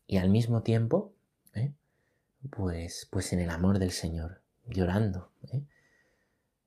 y 0.06 0.18
al 0.18 0.30
mismo 0.30 0.62
tiempo, 0.62 1.12
¿eh? 1.54 1.72
pues, 2.50 3.08
pues 3.10 3.32
en 3.32 3.40
el 3.40 3.50
amor 3.50 3.80
del 3.80 3.90
Señor, 3.90 4.40
llorando, 4.66 5.32
¿eh? 5.52 5.62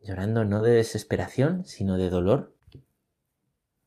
llorando 0.04 0.44
no 0.44 0.62
de 0.62 0.72
desesperación, 0.72 1.66
sino 1.66 1.98
de 1.98 2.10
dolor 2.10 2.54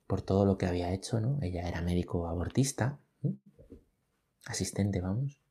por 0.06 0.22
todo 0.22 0.46
lo 0.46 0.56
que 0.56 0.66
había 0.66 0.92
hecho, 0.92 1.20
¿no? 1.20 1.38
Ella 1.42 1.68
era 1.68 1.82
médico 1.82 2.26
abortista, 2.26 2.98
¿eh? 3.22 3.34
asistente, 4.46 5.00
vamos. 5.00 5.43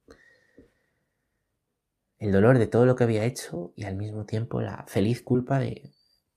El 2.24 2.32
dolor 2.32 2.58
de 2.58 2.68
todo 2.68 2.86
lo 2.86 2.96
que 2.96 3.04
había 3.04 3.26
hecho 3.26 3.74
y 3.76 3.84
al 3.84 3.98
mismo 3.98 4.24
tiempo 4.24 4.62
la 4.62 4.86
feliz 4.88 5.22
culpa 5.22 5.60
de, 5.60 5.92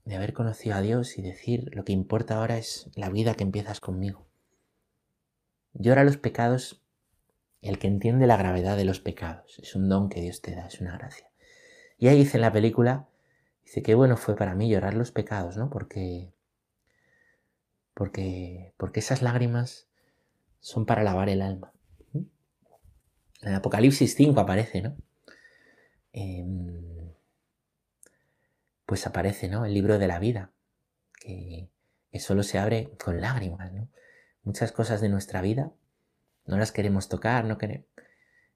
de 0.04 0.16
haber 0.16 0.32
conocido 0.32 0.74
a 0.74 0.80
Dios 0.80 1.16
y 1.16 1.22
decir 1.22 1.70
lo 1.72 1.84
que 1.84 1.92
importa 1.92 2.38
ahora 2.38 2.58
es 2.58 2.90
la 2.96 3.08
vida 3.08 3.34
que 3.34 3.44
empiezas 3.44 3.78
conmigo. 3.78 4.26
Llora 5.74 6.02
los 6.02 6.16
pecados 6.16 6.82
el 7.62 7.78
que 7.78 7.86
entiende 7.86 8.26
la 8.26 8.36
gravedad 8.36 8.76
de 8.76 8.84
los 8.84 8.98
pecados. 8.98 9.60
Es 9.62 9.76
un 9.76 9.88
don 9.88 10.08
que 10.08 10.20
Dios 10.20 10.42
te 10.42 10.56
da, 10.56 10.66
es 10.66 10.80
una 10.80 10.98
gracia. 10.98 11.30
Y 11.98 12.08
ahí 12.08 12.18
dice 12.18 12.38
en 12.38 12.40
la 12.40 12.52
película, 12.52 13.06
dice, 13.64 13.84
qué 13.84 13.94
bueno 13.94 14.16
fue 14.16 14.34
para 14.34 14.56
mí 14.56 14.68
llorar 14.68 14.94
los 14.94 15.12
pecados, 15.12 15.56
¿no? 15.56 15.70
Porque, 15.70 16.32
porque, 17.94 18.74
porque 18.76 18.98
esas 18.98 19.22
lágrimas 19.22 19.86
son 20.58 20.84
para 20.84 21.04
lavar 21.04 21.28
el 21.28 21.42
alma. 21.42 21.72
En 22.12 23.54
Apocalipsis 23.54 24.16
5 24.16 24.40
aparece, 24.40 24.82
¿no? 24.82 24.96
Em, 26.18 27.12
pues 28.86 29.06
aparece, 29.06 29.48
¿no? 29.48 29.66
El 29.66 29.74
libro 29.74 29.98
de 29.98 30.08
la 30.08 30.18
vida, 30.18 30.50
que, 31.20 31.68
solo 32.18 32.42
se 32.42 32.58
abre 32.58 32.96
con 33.04 33.20
lágrimas, 33.20 33.70
¿no? 33.74 33.90
Muchas 34.42 34.72
cosas 34.72 35.02
de 35.02 35.10
nuestra 35.10 35.42
vida 35.42 35.72
no 36.46 36.56
las 36.56 36.72
queremos 36.72 37.10
tocar, 37.10 37.44
no 37.44 37.58
queremos... 37.58 37.86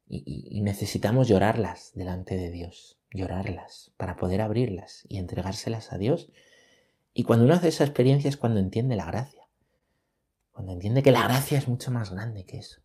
Y, 0.09 0.63
necesitamos 0.63 1.29
llorarlas 1.29 1.93
delante 1.95 2.37
de 2.39 2.51
Dios, 2.51 2.99
llorarlas 3.11 3.93
para 3.99 4.17
poder 4.17 4.41
abrirlas 4.41 5.05
y 5.09 5.19
entregárselas 5.19 5.93
a 5.93 5.99
Dios. 5.99 6.33
Y 7.13 7.25
cuando 7.25 7.45
uno 7.45 7.55
hace 7.55 7.69
esa 7.69 7.85
experiencia 7.85 8.31
es 8.31 8.39
cuando 8.39 8.59
entiende 8.59 8.97
la 8.97 9.05
gracia, 9.05 9.47
cuando 10.53 10.73
entiende 10.73 11.03
que 11.03 11.13
la 11.13 11.25
gracia 11.25 11.59
es 11.59 11.69
mucho 11.69 11.91
más 11.91 12.11
grande 12.11 12.47
que 12.47 12.59
eso. 12.59 12.81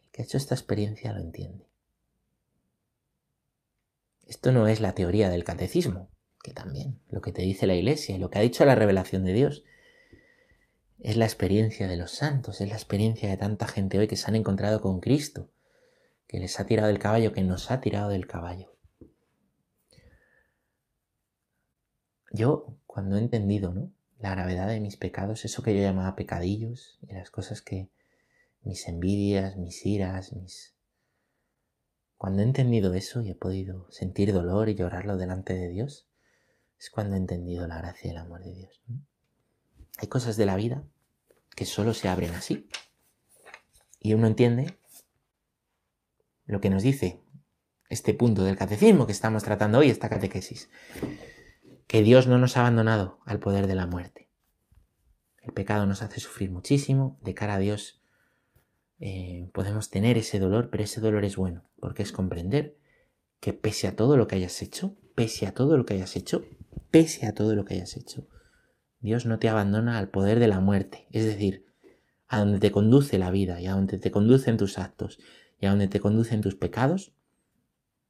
El 0.00 0.10
que 0.10 0.22
ha 0.22 0.24
hecho 0.24 0.36
esta 0.36 0.56
experiencia 0.56 1.12
lo 1.12 1.20
entiende. 1.20 1.68
Esto 4.34 4.50
no 4.50 4.66
es 4.66 4.80
la 4.80 4.96
teoría 4.96 5.30
del 5.30 5.44
catecismo, 5.44 6.10
que 6.42 6.52
también, 6.52 7.00
lo 7.08 7.20
que 7.20 7.30
te 7.30 7.42
dice 7.42 7.68
la 7.68 7.76
Iglesia 7.76 8.16
y 8.16 8.18
lo 8.18 8.30
que 8.30 8.40
ha 8.40 8.42
dicho 8.42 8.64
la 8.64 8.74
revelación 8.74 9.24
de 9.24 9.32
Dios, 9.32 9.62
es 10.98 11.16
la 11.16 11.24
experiencia 11.24 11.86
de 11.86 11.96
los 11.96 12.10
santos, 12.10 12.60
es 12.60 12.68
la 12.68 12.74
experiencia 12.74 13.30
de 13.30 13.36
tanta 13.36 13.68
gente 13.68 13.96
hoy 13.96 14.08
que 14.08 14.16
se 14.16 14.26
han 14.26 14.34
encontrado 14.34 14.80
con 14.80 14.98
Cristo, 14.98 15.52
que 16.26 16.40
les 16.40 16.58
ha 16.58 16.66
tirado 16.66 16.88
del 16.88 16.98
caballo, 16.98 17.32
que 17.32 17.44
nos 17.44 17.70
ha 17.70 17.80
tirado 17.80 18.08
del 18.08 18.26
caballo. 18.26 18.76
Yo, 22.32 22.76
cuando 22.86 23.16
he 23.16 23.20
entendido 23.20 23.72
¿no? 23.72 23.92
la 24.18 24.32
gravedad 24.32 24.66
de 24.66 24.80
mis 24.80 24.96
pecados, 24.96 25.44
eso 25.44 25.62
que 25.62 25.76
yo 25.76 25.80
llamaba 25.80 26.16
pecadillos, 26.16 26.98
y 27.02 27.14
las 27.14 27.30
cosas 27.30 27.62
que, 27.62 27.88
mis 28.62 28.88
envidias, 28.88 29.56
mis 29.56 29.86
iras, 29.86 30.32
mis... 30.32 30.73
Cuando 32.24 32.40
he 32.40 32.46
entendido 32.46 32.94
eso 32.94 33.20
y 33.20 33.32
he 33.32 33.34
podido 33.34 33.86
sentir 33.90 34.32
dolor 34.32 34.70
y 34.70 34.74
llorarlo 34.74 35.18
delante 35.18 35.52
de 35.52 35.68
Dios, 35.68 36.08
es 36.78 36.88
cuando 36.88 37.16
he 37.16 37.18
entendido 37.18 37.66
la 37.66 37.76
gracia 37.76 38.08
y 38.08 38.10
el 38.12 38.16
amor 38.16 38.42
de 38.42 38.54
Dios. 38.54 38.82
Hay 39.98 40.08
cosas 40.08 40.38
de 40.38 40.46
la 40.46 40.56
vida 40.56 40.84
que 41.54 41.66
solo 41.66 41.92
se 41.92 42.08
abren 42.08 42.34
así. 42.34 42.66
Y 44.00 44.14
uno 44.14 44.26
entiende 44.26 44.78
lo 46.46 46.62
que 46.62 46.70
nos 46.70 46.82
dice 46.82 47.20
este 47.90 48.14
punto 48.14 48.42
del 48.42 48.56
catecismo 48.56 49.04
que 49.04 49.12
estamos 49.12 49.42
tratando 49.42 49.80
hoy, 49.80 49.90
esta 49.90 50.08
catequesis. 50.08 50.70
Que 51.86 52.00
Dios 52.00 52.26
no 52.26 52.38
nos 52.38 52.56
ha 52.56 52.60
abandonado 52.60 53.20
al 53.26 53.38
poder 53.38 53.66
de 53.66 53.74
la 53.74 53.86
muerte. 53.86 54.30
El 55.42 55.52
pecado 55.52 55.84
nos 55.84 56.00
hace 56.00 56.20
sufrir 56.20 56.50
muchísimo. 56.50 57.18
De 57.20 57.34
cara 57.34 57.56
a 57.56 57.58
Dios 57.58 58.02
eh, 59.00 59.48
podemos 59.52 59.90
tener 59.90 60.16
ese 60.16 60.38
dolor, 60.38 60.70
pero 60.70 60.84
ese 60.84 61.00
dolor 61.00 61.24
es 61.24 61.36
bueno, 61.36 61.64
porque 61.80 62.02
es 62.02 62.12
comprender 62.12 62.76
que 63.40 63.52
pese 63.52 63.88
a 63.88 63.96
todo 63.96 64.16
lo 64.16 64.26
que 64.26 64.36
hayas 64.36 64.62
hecho, 64.62 64.96
pese 65.14 65.46
a 65.46 65.52
todo 65.52 65.76
lo 65.76 65.84
que 65.84 65.94
hayas 65.94 66.16
hecho, 66.16 66.44
pese 66.90 67.26
a 67.26 67.34
todo 67.34 67.54
lo 67.54 67.64
que 67.64 67.74
hayas 67.74 67.96
hecho, 67.96 68.26
Dios 69.00 69.26
no 69.26 69.38
te 69.38 69.48
abandona 69.48 69.98
al 69.98 70.08
poder 70.08 70.38
de 70.38 70.48
la 70.48 70.60
muerte, 70.60 71.06
es 71.10 71.24
decir, 71.24 71.66
a 72.26 72.38
donde 72.38 72.58
te 72.58 72.72
conduce 72.72 73.18
la 73.18 73.30
vida 73.30 73.60
y 73.60 73.66
a 73.66 73.72
donde 73.72 73.98
te 73.98 74.10
conducen 74.10 74.56
tus 74.56 74.78
actos 74.78 75.18
y 75.60 75.66
a 75.66 75.70
donde 75.70 75.88
te 75.88 76.00
conducen 76.00 76.40
tus 76.40 76.54
pecados, 76.54 77.12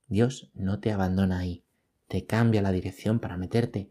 Dios 0.07 0.51
no 0.55 0.81
te 0.81 0.93
abandona 0.93 1.39
ahí, 1.39 1.65
te 2.09 2.27
cambia 2.27 2.63
la 2.63 2.73
dirección 2.73 3.19
para 3.19 3.37
meterte 3.37 3.91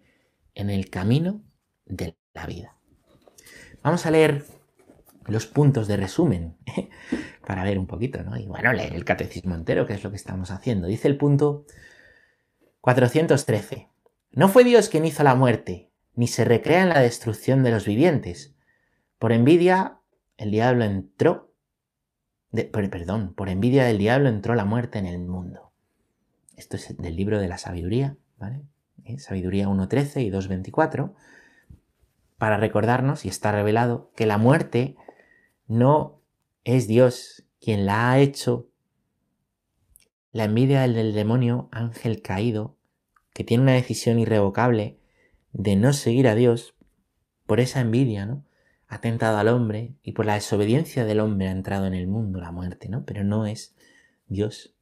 en 0.53 0.69
el 0.69 0.89
camino 0.89 1.43
de 1.85 2.15
la 2.33 2.45
vida. 2.45 2.77
Vamos 3.81 4.05
a 4.05 4.11
leer 4.11 4.45
los 5.27 5.45
puntos 5.45 5.87
de 5.87 5.97
resumen 5.97 6.57
para 7.47 7.63
ver 7.63 7.79
un 7.79 7.87
poquito, 7.87 8.23
¿no? 8.23 8.37
Y 8.37 8.45
bueno, 8.45 8.73
leer 8.73 8.93
el 8.93 9.05
catecismo 9.05 9.55
entero, 9.55 9.85
que 9.85 9.93
es 9.93 10.03
lo 10.03 10.09
que 10.09 10.17
estamos 10.17 10.51
haciendo. 10.51 10.87
Dice 10.87 11.07
el 11.07 11.17
punto 11.17 11.65
413. 12.81 13.89
No 14.31 14.49
fue 14.49 14.63
Dios 14.63 14.89
quien 14.89 15.05
hizo 15.05 15.23
la 15.23 15.35
muerte, 15.35 15.91
ni 16.15 16.27
se 16.27 16.43
recrea 16.43 16.83
en 16.83 16.89
la 16.89 16.99
destrucción 16.99 17.63
de 17.63 17.71
los 17.71 17.85
vivientes. 17.85 18.55
Por 19.19 19.31
envidia, 19.31 19.99
el 20.37 20.51
diablo 20.51 20.83
entró, 20.83 21.53
perdón, 22.51 23.33
por 23.33 23.49
envidia 23.49 23.85
del 23.85 23.97
diablo 23.99 24.29
entró 24.29 24.55
la 24.55 24.65
muerte 24.65 24.99
en 24.99 25.05
el 25.05 25.19
mundo. 25.19 25.71
Esto 26.57 26.75
es 26.75 26.97
del 26.97 27.15
libro 27.15 27.39
de 27.39 27.47
la 27.47 27.57
sabiduría, 27.57 28.17
¿vale? 28.37 28.63
¿Eh? 29.05 29.17
Sabiduría 29.19 29.67
1.13 29.67 30.23
y 30.23 30.31
2.24, 30.31 31.13
para 32.37 32.57
recordarnos, 32.57 33.25
y 33.25 33.29
está 33.29 33.51
revelado, 33.51 34.11
que 34.15 34.25
la 34.25 34.37
muerte 34.37 34.97
no 35.73 36.21
es 36.63 36.87
Dios 36.87 37.43
quien 37.59 37.85
la 37.85 38.11
ha 38.11 38.19
hecho. 38.19 38.69
La 40.31 40.45
envidia 40.45 40.81
del 40.81 41.13
demonio, 41.13 41.69
ángel 41.71 42.21
caído, 42.21 42.77
que 43.33 43.43
tiene 43.43 43.63
una 43.63 43.73
decisión 43.73 44.19
irrevocable, 44.19 44.99
de 45.51 45.75
no 45.75 45.93
seguir 45.93 46.27
a 46.27 46.35
Dios 46.35 46.75
por 47.45 47.59
esa 47.59 47.81
envidia, 47.81 48.25
¿no? 48.25 48.45
ha 48.87 49.39
al 49.39 49.47
hombre 49.47 49.95
y 50.03 50.11
por 50.11 50.25
la 50.25 50.35
desobediencia 50.35 51.05
del 51.05 51.19
hombre 51.19 51.47
ha 51.47 51.51
entrado 51.51 51.87
en 51.87 51.95
el 51.95 52.07
mundo 52.07 52.39
la 52.39 52.51
muerte, 52.51 52.89
¿no? 52.89 53.05
Pero 53.05 53.23
no 53.23 53.45
es 53.47 53.75
Dios. 54.27 54.75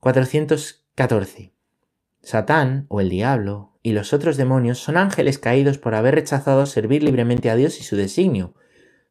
414. 0.00 1.52
Satán, 2.22 2.86
o 2.88 3.00
el 3.00 3.10
diablo, 3.10 3.73
y 3.84 3.92
los 3.92 4.14
otros 4.14 4.38
demonios 4.38 4.78
son 4.78 4.96
ángeles 4.96 5.38
caídos 5.38 5.76
por 5.76 5.94
haber 5.94 6.14
rechazado 6.14 6.64
servir 6.64 7.02
libremente 7.02 7.50
a 7.50 7.54
Dios 7.54 7.78
y 7.80 7.84
su 7.84 7.96
designio. 7.96 8.54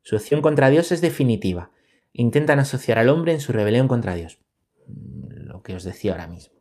Su 0.01 0.15
acción 0.15 0.41
contra 0.41 0.71
Dios 0.71 0.91
es 0.91 0.99
definitiva. 0.99 1.69
Intentan 2.11 2.57
asociar 2.57 2.97
al 2.97 3.09
hombre 3.09 3.33
en 3.33 3.39
su 3.39 3.53
rebelión 3.53 3.87
contra 3.87 4.15
Dios. 4.15 4.39
Lo 4.87 5.61
que 5.61 5.75
os 5.75 5.83
decía 5.83 6.13
ahora 6.13 6.25
mismo. 6.25 6.55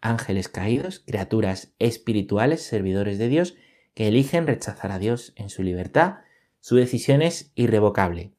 Ángeles 0.00 0.48
caídos, 0.48 1.00
criaturas 1.00 1.74
espirituales, 1.78 2.62
servidores 2.62 3.18
de 3.18 3.28
Dios, 3.28 3.56
que 3.92 4.08
eligen 4.08 4.46
rechazar 4.46 4.90
a 4.90 4.98
Dios 4.98 5.34
en 5.36 5.50
su 5.50 5.62
libertad, 5.62 6.20
su 6.60 6.76
decisión 6.76 7.20
es 7.20 7.52
irrevocable. 7.56 8.32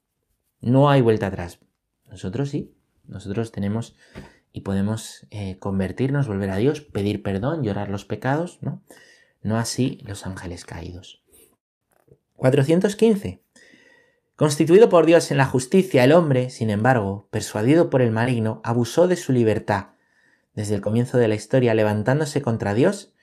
No 0.62 0.90
hay 0.90 1.02
vuelta 1.02 1.28
atrás. 1.28 1.60
Nosotros 2.10 2.50
sí, 2.50 2.74
nosotros 3.06 3.52
tenemos 3.52 3.96
y 4.54 4.62
podemos 4.62 5.28
eh, 5.30 5.58
convertirnos, 5.60 6.28
volver 6.28 6.50
a 6.50 6.58
Dios, 6.58 6.82
pedir 6.82 7.24
perdón, 7.24 7.64
llorar 7.64 7.90
los 7.90 8.06
pecados, 8.06 8.60
¿no? 8.62 8.82
No 9.42 9.58
así 9.58 10.00
los 10.06 10.26
ángeles 10.26 10.66
caídos. 10.66 11.24
415. 12.36 13.42
Constituido 14.36 14.90
por 14.90 15.06
Dios 15.06 15.30
en 15.32 15.38
la 15.38 15.46
justicia, 15.46 16.04
el 16.04 16.12
hombre, 16.12 16.50
sin 16.50 16.70
embargo, 16.70 17.28
persuadido 17.32 17.90
por 17.90 18.02
el 18.02 18.12
maligno, 18.12 18.62
abusó 18.64 19.08
de 19.08 19.16
su 19.16 19.32
libertad 19.32 19.90
desde 20.54 20.76
el 20.76 20.82
comienzo 20.82 21.18
de 21.18 21.28
la 21.28 21.36
historia, 21.36 21.74
levantándose 21.74 22.42
contra 22.42 22.74
Dios 22.74 23.14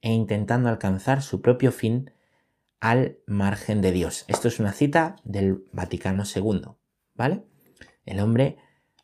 e 0.00 0.12
intentando 0.12 0.68
alcanzar 0.68 1.22
su 1.22 1.40
propio 1.40 1.72
fin 1.72 2.10
al 2.80 3.18
margen 3.26 3.80
de 3.80 3.92
Dios. 3.92 4.24
Esto 4.28 4.48
es 4.48 4.58
una 4.58 4.72
cita 4.72 5.16
del 5.24 5.64
Vaticano 5.72 6.24
II, 6.24 6.62
¿vale? 7.14 7.44
El 8.04 8.18
hombre 8.18 8.56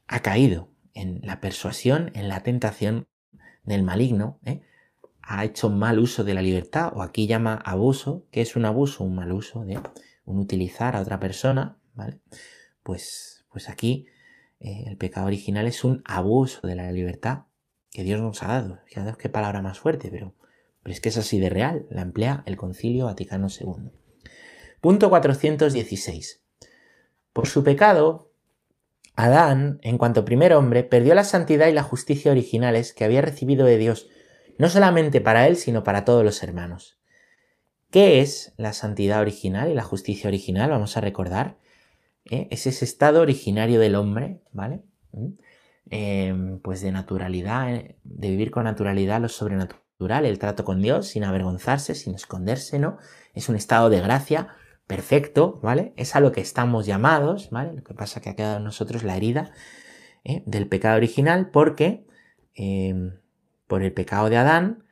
ha 0.08 0.20
caído 0.20 0.70
en 0.98 1.20
la 1.22 1.40
persuasión, 1.40 2.10
en 2.14 2.28
la 2.28 2.42
tentación 2.42 3.06
del 3.62 3.84
maligno, 3.84 4.40
¿eh? 4.44 4.62
ha 5.22 5.44
hecho 5.44 5.70
mal 5.70 5.98
uso 5.98 6.24
de 6.24 6.34
la 6.34 6.42
libertad, 6.42 6.90
o 6.94 7.02
aquí 7.02 7.26
llama 7.26 7.54
abuso, 7.64 8.26
que 8.32 8.40
es 8.40 8.56
un 8.56 8.64
abuso, 8.64 9.04
un 9.04 9.14
mal 9.14 9.30
uso 9.30 9.64
de 9.64 9.78
un 10.24 10.38
utilizar 10.38 10.96
a 10.96 11.00
otra 11.00 11.20
persona, 11.20 11.78
¿vale? 11.94 12.18
Pues, 12.82 13.46
pues 13.52 13.68
aquí 13.68 14.06
eh, 14.58 14.84
el 14.86 14.96
pecado 14.96 15.26
original 15.26 15.66
es 15.68 15.84
un 15.84 16.02
abuso 16.04 16.66
de 16.66 16.74
la 16.74 16.90
libertad 16.90 17.44
que 17.90 18.02
Dios 18.02 18.20
nos 18.20 18.42
ha 18.42 18.48
dado. 18.48 18.80
Fijaos 18.86 19.16
qué 19.16 19.28
palabra 19.28 19.62
más 19.62 19.78
fuerte, 19.78 20.10
pero, 20.10 20.34
pero 20.82 20.92
es 20.92 21.00
que 21.00 21.10
es 21.10 21.18
así 21.18 21.38
de 21.38 21.50
real, 21.50 21.86
la 21.90 22.02
emplea 22.02 22.42
el 22.46 22.56
Concilio 22.56 23.04
Vaticano 23.04 23.48
II. 23.48 23.90
Punto 24.80 25.10
416. 25.10 26.42
Por 27.32 27.46
su 27.46 27.62
pecado, 27.62 28.27
Adán, 29.18 29.80
en 29.82 29.98
cuanto 29.98 30.24
primer 30.24 30.52
hombre, 30.52 30.84
perdió 30.84 31.12
la 31.16 31.24
santidad 31.24 31.66
y 31.66 31.72
la 31.72 31.82
justicia 31.82 32.30
originales 32.30 32.92
que 32.92 33.04
había 33.04 33.20
recibido 33.20 33.66
de 33.66 33.76
Dios, 33.76 34.08
no 34.58 34.68
solamente 34.68 35.20
para 35.20 35.48
él, 35.48 35.56
sino 35.56 35.82
para 35.82 36.04
todos 36.04 36.22
los 36.22 36.40
hermanos. 36.44 37.00
¿Qué 37.90 38.20
es 38.20 38.54
la 38.58 38.72
santidad 38.72 39.20
original 39.20 39.72
y 39.72 39.74
la 39.74 39.82
justicia 39.82 40.28
original? 40.28 40.70
Vamos 40.70 40.96
a 40.96 41.00
recordar. 41.00 41.58
¿eh? 42.30 42.46
Es 42.52 42.68
ese 42.68 42.84
estado 42.84 43.20
originario 43.20 43.80
del 43.80 43.96
hombre, 43.96 44.40
¿vale? 44.52 44.84
¿Mm? 45.10 45.30
Em, 45.90 46.60
pues 46.60 46.80
de 46.80 46.92
naturalidad, 46.92 47.74
¿eh? 47.74 47.96
de 48.04 48.30
vivir 48.30 48.52
con 48.52 48.62
naturalidad 48.64 49.20
lo 49.20 49.28
sobrenatural, 49.28 50.26
el 50.26 50.38
trato 50.38 50.64
con 50.64 50.80
Dios, 50.80 51.08
sin 51.08 51.24
avergonzarse, 51.24 51.96
sin 51.96 52.14
esconderse, 52.14 52.78
¿no? 52.78 52.98
Es 53.34 53.48
un 53.48 53.56
estado 53.56 53.90
de 53.90 54.00
gracia 54.00 54.54
perfecto, 54.88 55.60
¿vale? 55.62 55.92
Es 55.96 56.16
a 56.16 56.20
lo 56.20 56.32
que 56.32 56.40
estamos 56.40 56.86
llamados, 56.86 57.50
¿vale? 57.50 57.74
Lo 57.74 57.84
que 57.84 57.94
pasa 57.94 58.20
que 58.20 58.30
ha 58.30 58.34
quedado 58.34 58.56
en 58.56 58.64
nosotros 58.64 59.04
la 59.04 59.16
herida 59.16 59.52
¿eh? 60.24 60.42
del 60.46 60.66
pecado 60.66 60.96
original 60.96 61.50
porque 61.50 62.06
em, 62.54 63.20
por 63.68 63.82
el 63.82 63.92
pecado 63.92 64.30
de 64.30 64.38
Adán, 64.38 64.84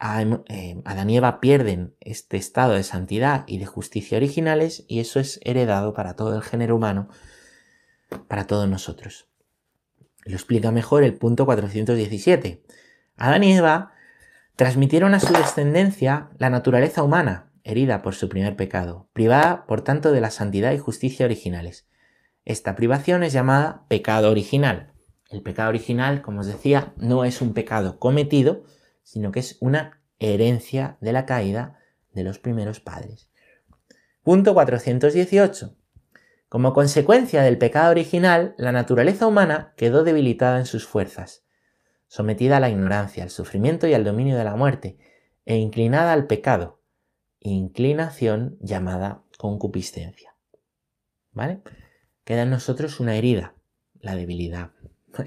em, 0.00 0.82
Adán 0.86 1.10
y 1.10 1.18
Eva 1.18 1.38
pierden 1.38 1.94
este 2.00 2.38
estado 2.38 2.72
de 2.72 2.82
santidad 2.82 3.44
y 3.46 3.58
de 3.58 3.66
justicia 3.66 4.16
originales 4.16 4.84
y 4.88 5.00
eso 5.00 5.20
es 5.20 5.38
heredado 5.44 5.92
para 5.92 6.16
todo 6.16 6.34
el 6.34 6.42
género 6.42 6.74
humano, 6.74 7.08
para 8.26 8.46
todos 8.46 8.68
nosotros. 8.68 9.28
Lo 10.24 10.34
explica 10.34 10.70
mejor 10.70 11.04
el 11.04 11.14
punto 11.14 11.44
417. 11.44 12.64
Adán 13.18 13.44
y 13.44 13.52
Eva 13.52 13.92
transmitieron 14.56 15.12
a 15.12 15.20
su 15.20 15.34
descendencia 15.34 16.30
la 16.38 16.48
naturaleza 16.48 17.02
humana, 17.02 17.50
herida 17.64 18.02
por 18.02 18.14
su 18.14 18.28
primer 18.28 18.56
pecado, 18.56 19.08
privada 19.12 19.66
por 19.66 19.80
tanto 19.82 20.12
de 20.12 20.20
la 20.20 20.30
santidad 20.30 20.72
y 20.72 20.78
justicia 20.78 21.26
originales. 21.26 21.88
Esta 22.44 22.76
privación 22.76 23.22
es 23.22 23.32
llamada 23.32 23.86
pecado 23.88 24.30
original. 24.30 24.92
El 25.30 25.42
pecado 25.42 25.70
original, 25.70 26.20
como 26.20 26.40
os 26.40 26.46
decía, 26.46 26.92
no 26.96 27.24
es 27.24 27.40
un 27.40 27.54
pecado 27.54 27.98
cometido, 27.98 28.64
sino 29.02 29.32
que 29.32 29.40
es 29.40 29.56
una 29.60 30.02
herencia 30.18 30.98
de 31.00 31.12
la 31.12 31.24
caída 31.24 31.78
de 32.12 32.22
los 32.22 32.38
primeros 32.38 32.80
padres. 32.80 33.30
Punto 34.22 34.54
418. 34.54 35.74
Como 36.48 36.72
consecuencia 36.72 37.42
del 37.42 37.58
pecado 37.58 37.90
original, 37.90 38.54
la 38.58 38.72
naturaleza 38.72 39.26
humana 39.26 39.72
quedó 39.76 40.04
debilitada 40.04 40.58
en 40.58 40.66
sus 40.66 40.86
fuerzas, 40.86 41.44
sometida 42.06 42.58
a 42.58 42.60
la 42.60 42.70
ignorancia, 42.70 43.24
al 43.24 43.30
sufrimiento 43.30 43.88
y 43.88 43.94
al 43.94 44.04
dominio 44.04 44.36
de 44.36 44.44
la 44.44 44.54
muerte, 44.54 44.98
e 45.46 45.56
inclinada 45.56 46.12
al 46.12 46.26
pecado, 46.26 46.80
inclinación 47.50 48.56
llamada 48.60 49.22
concupiscencia. 49.38 50.34
¿Vale? 51.32 51.60
Queda 52.24 52.42
en 52.42 52.50
nosotros 52.50 53.00
una 53.00 53.16
herida, 53.16 53.54
la 54.00 54.16
debilidad, 54.16 54.70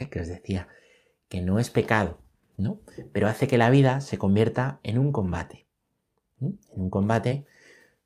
que 0.10 0.20
os 0.20 0.28
decía, 0.28 0.68
que 1.30 1.42
no 1.42 1.60
es 1.60 1.70
pecado, 1.70 2.20
¿no? 2.58 2.82
Pero 3.14 3.28
hace 3.28 3.48
que 3.48 3.58
la 3.58 3.70
vida 3.70 4.02
se 4.02 4.18
convierta 4.18 4.80
en 4.84 4.98
un 4.98 5.12
combate. 5.12 5.68
En 6.42 6.58
un 6.72 6.90
combate, 6.90 7.46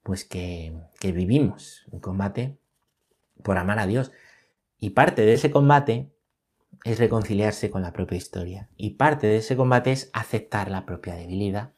pues 0.03 0.25
que, 0.25 0.73
que 0.99 1.11
vivimos, 1.11 1.85
un 1.91 1.99
combate 1.99 2.57
por 3.43 3.57
amar 3.57 3.79
a 3.79 3.87
Dios. 3.87 4.11
Y 4.77 4.91
parte 4.91 5.21
de 5.21 5.33
ese 5.33 5.51
combate 5.51 6.11
es 6.83 6.99
reconciliarse 6.99 7.69
con 7.69 7.81
la 7.81 7.93
propia 7.93 8.17
historia. 8.17 8.69
Y 8.75 8.91
parte 8.91 9.27
de 9.27 9.37
ese 9.37 9.55
combate 9.55 9.91
es 9.91 10.09
aceptar 10.13 10.69
la 10.69 10.85
propia 10.85 11.15
debilidad 11.15 11.73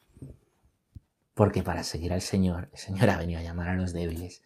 porque 1.34 1.62
para 1.62 1.82
seguir 1.82 2.12
al 2.12 2.22
Señor, 2.22 2.70
el 2.72 2.78
Señor 2.78 3.10
ha 3.10 3.18
venido 3.18 3.40
a 3.40 3.42
llamar 3.42 3.68
a 3.68 3.74
los 3.74 3.92
débiles, 3.92 4.42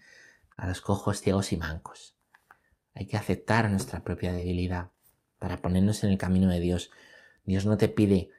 a 0.57 0.67
los 0.67 0.81
cojos, 0.81 1.21
ciegos 1.21 1.53
y 1.53 1.57
mancos. 1.57 2.17
Hay 2.95 3.07
que 3.07 3.17
aceptar 3.17 3.71
nuestra 3.71 4.03
propia 4.03 4.33
debilidad 4.33 4.91
para 5.39 5.63
ponernos 5.63 6.03
en 6.03 6.11
el 6.11 6.19
camino 6.19 6.49
de 6.51 6.61
Dios. 6.61 6.91
Dios 7.45 7.65
no 7.65 7.77
te 7.77 7.89
pide, 7.89 8.31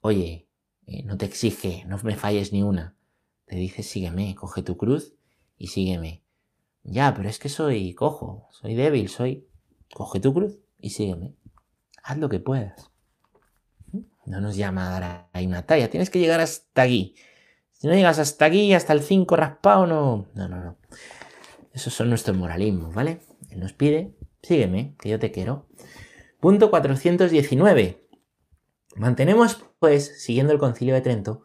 oye, 0.00 0.48
eh, 0.86 1.02
no 1.04 1.18
te 1.18 1.26
exige, 1.26 1.84
no 1.86 1.98
me 2.02 2.16
falles 2.16 2.52
ni 2.52 2.62
una. 2.62 2.96
Te 3.46 3.56
dice, 3.56 3.82
sígueme, 3.82 4.34
coge 4.34 4.62
tu 4.62 4.76
cruz 4.76 5.14
y 5.58 5.68
sígueme. 5.68 6.22
Ya, 6.84 7.14
pero 7.14 7.28
es 7.28 7.38
que 7.38 7.48
soy 7.48 7.94
cojo, 7.94 8.48
soy 8.50 8.74
débil, 8.74 9.08
soy... 9.08 9.46
Coge 9.92 10.20
tu 10.20 10.32
cruz 10.32 10.58
y 10.78 10.88
sígueme. 10.90 11.34
Haz 12.02 12.16
lo 12.16 12.30
que 12.30 12.40
puedas. 12.40 12.90
No 14.24 14.40
nos 14.40 14.56
llama 14.56 14.86
a 14.86 15.00
dar 15.00 15.28
ahí 15.34 15.46
una 15.46 15.66
talla, 15.66 15.90
tienes 15.90 16.08
que 16.08 16.18
llegar 16.18 16.40
hasta 16.40 16.82
aquí. 16.82 17.14
Si 17.82 17.88
no 17.88 17.94
llegas 17.94 18.20
hasta 18.20 18.44
aquí, 18.44 18.72
hasta 18.74 18.92
el 18.92 19.02
5 19.02 19.34
raspado, 19.34 19.88
no. 19.88 20.28
No, 20.34 20.48
no, 20.48 20.62
no. 20.62 20.76
Esos 21.72 21.92
son 21.92 22.10
nuestros 22.10 22.36
moralismos, 22.36 22.94
¿vale? 22.94 23.22
Él 23.50 23.58
nos 23.58 23.72
pide, 23.72 24.14
sígueme, 24.40 24.94
que 25.00 25.08
yo 25.08 25.18
te 25.18 25.32
quiero. 25.32 25.66
Punto 26.38 26.70
419. 26.70 28.08
Mantenemos, 28.94 29.64
pues, 29.80 30.22
siguiendo 30.22 30.52
el 30.52 30.60
concilio 30.60 30.94
de 30.94 31.00
Trento, 31.00 31.42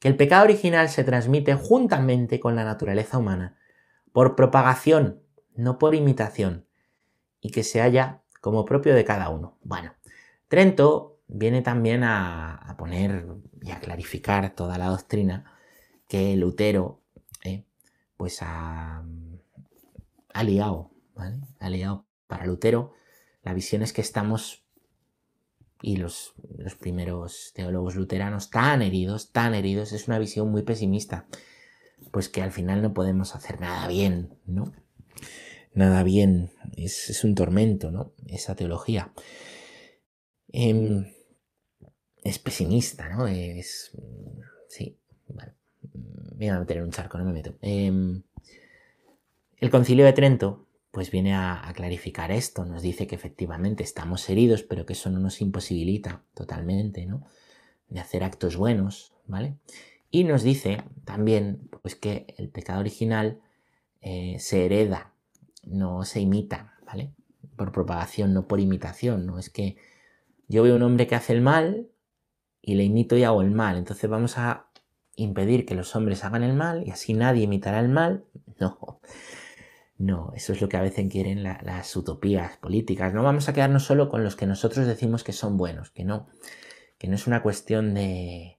que 0.00 0.08
el 0.08 0.18
pecado 0.18 0.44
original 0.44 0.90
se 0.90 1.02
transmite 1.02 1.54
juntamente 1.54 2.40
con 2.40 2.56
la 2.56 2.64
naturaleza 2.64 3.16
humana, 3.16 3.56
por 4.12 4.36
propagación, 4.36 5.22
no 5.54 5.78
por 5.78 5.94
imitación, 5.94 6.66
y 7.40 7.52
que 7.52 7.62
se 7.62 7.80
halla 7.80 8.20
como 8.42 8.66
propio 8.66 8.94
de 8.94 9.06
cada 9.06 9.30
uno. 9.30 9.56
Bueno, 9.62 9.94
Trento 10.48 11.22
viene 11.26 11.62
también 11.62 12.04
a, 12.04 12.74
poner 12.76 13.28
y 13.62 13.70
a 13.70 13.80
clarificar 13.80 14.50
toda 14.50 14.76
la 14.76 14.88
doctrina 14.88 15.52
que 16.14 16.36
Lutero 16.36 17.02
eh, 17.42 17.64
pues 18.16 18.38
ha, 18.40 19.04
liado, 20.44 20.92
¿vale? 21.12 21.40
Ha 21.58 21.68
liado. 21.68 22.06
Para 22.28 22.46
Lutero, 22.46 22.92
la 23.42 23.52
visión 23.52 23.82
es 23.82 23.92
que 23.92 24.00
estamos, 24.00 24.64
y 25.82 25.96
los, 25.96 26.34
los 26.56 26.76
primeros 26.76 27.50
teólogos 27.52 27.96
luteranos, 27.96 28.50
tan 28.50 28.80
heridos, 28.80 29.32
tan 29.32 29.54
heridos, 29.54 29.92
es 29.92 30.06
una 30.06 30.20
visión 30.20 30.52
muy 30.52 30.62
pesimista, 30.62 31.26
pues 32.12 32.28
que 32.28 32.42
al 32.42 32.52
final 32.52 32.80
no 32.80 32.94
podemos 32.94 33.34
hacer 33.34 33.60
nada 33.60 33.88
bien, 33.88 34.38
¿no? 34.46 34.72
Nada 35.72 36.04
bien, 36.04 36.52
es, 36.76 37.24
un 37.24 37.34
tormento, 37.34 37.90
¿no? 37.90 38.12
Esa 38.28 38.54
teología. 38.54 39.12
Em, 40.52 41.12
es 42.22 42.38
pesimista, 42.38 43.08
¿no? 43.08 43.26
Es, 43.26 43.90
sí, 44.68 44.96
bueno, 45.26 45.54
Me 46.36 46.50
a 46.50 46.58
meter 46.58 46.78
en 46.78 46.84
un 46.84 46.90
charco, 46.90 47.18
no 47.18 47.24
me 47.24 47.32
meto. 47.32 47.54
Em, 47.62 48.22
el 49.58 49.70
concilio 49.70 50.04
de 50.04 50.12
Trento 50.12 50.64
pues 50.94 51.10
viene 51.10 51.34
a, 51.34 51.72
clarificar 51.74 52.30
esto, 52.30 52.64
nos 52.64 52.80
dice 52.80 53.08
que 53.08 53.16
efectivamente 53.16 53.82
estamos 53.82 54.30
heridos, 54.30 54.62
pero 54.62 54.86
que 54.86 54.92
eso 54.92 55.10
no 55.10 55.18
nos 55.18 55.40
imposibilita 55.40 56.22
totalmente, 56.34 57.04
¿no? 57.04 57.26
De 57.88 57.98
hacer 57.98 58.22
actos 58.22 58.56
buenos, 58.56 59.12
¿vale? 59.26 59.56
Y 60.12 60.22
nos 60.22 60.44
dice 60.44 60.84
también, 61.04 61.68
pues 61.82 61.96
que 61.96 62.32
el 62.38 62.48
pecado 62.48 62.78
original 62.78 63.40
eh, 64.02 64.36
se 64.38 64.66
hereda, 64.66 65.12
no 65.64 66.04
se 66.04 66.20
imita, 66.20 66.74
¿vale? 66.86 67.10
Por 67.56 67.72
propagación, 67.72 68.32
no 68.32 68.46
por 68.46 68.60
imitación, 68.60 69.26
¿no? 69.26 69.40
Es 69.40 69.50
que 69.50 69.76
yo 70.46 70.62
veo 70.62 70.76
un 70.76 70.82
hombre 70.82 71.08
que 71.08 71.16
hace 71.16 71.32
el 71.32 71.40
mal 71.40 71.88
y 72.62 72.76
le 72.76 72.84
imito 72.84 73.16
y 73.16 73.24
hago 73.24 73.42
el 73.42 73.50
mal, 73.50 73.78
entonces 73.78 74.08
vamos 74.08 74.38
a 74.38 74.68
impedir 75.16 75.66
que 75.66 75.74
los 75.74 75.94
hombres 75.96 76.24
hagan 76.24 76.42
el 76.42 76.54
mal 76.54 76.86
y 76.86 76.90
así 76.90 77.14
nadie 77.14 77.44
imitará 77.44 77.80
el 77.80 77.88
mal. 77.88 78.24
No, 78.58 79.00
no, 79.98 80.32
eso 80.34 80.52
es 80.52 80.60
lo 80.60 80.68
que 80.68 80.76
a 80.76 80.82
veces 80.82 81.10
quieren 81.10 81.42
las 81.42 81.96
utopías 81.96 82.56
políticas. 82.56 83.14
No 83.14 83.22
vamos 83.22 83.48
a 83.48 83.52
quedarnos 83.52 83.84
solo 83.84 84.08
con 84.08 84.24
los 84.24 84.36
que 84.36 84.46
nosotros 84.46 84.86
decimos 84.86 85.24
que 85.24 85.32
son 85.32 85.56
buenos, 85.56 85.90
que 85.90 86.04
no, 86.04 86.28
que 86.98 87.08
no 87.08 87.14
es 87.14 87.26
una 87.26 87.42
cuestión 87.42 87.94
de 87.94 88.58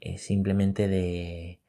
eh, 0.00 0.18
simplemente 0.18 0.88
de, 0.88 1.60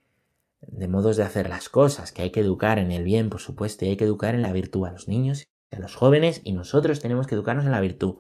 de 0.62 0.88
modos 0.88 1.18
de 1.18 1.24
hacer 1.24 1.50
las 1.50 1.70
cosas, 1.70 2.12
que 2.12 2.22
hay 2.22 2.32
que 2.32 2.40
educar 2.40 2.80
en 2.80 2.92
el 2.92 3.04
bien, 3.04 3.30
por 3.30 3.42
supuesto, 3.42 3.86
y 3.86 3.90
hay 3.90 3.98
que 3.98 4.06
educar 4.06 4.36
en 4.36 4.42
la 4.42 4.54
virtud 4.54 4.86
a 4.86 4.92
los 4.92 5.08
niños, 5.08 5.48
a 5.72 5.80
los 5.80 5.96
jóvenes, 5.96 6.42
y 6.44 6.54
nosotros 6.54 7.00
tenemos 7.00 7.28
que 7.28 7.36
educarnos 7.36 7.66
en 7.66 7.72
la 7.72 7.82
virtud, 7.82 8.18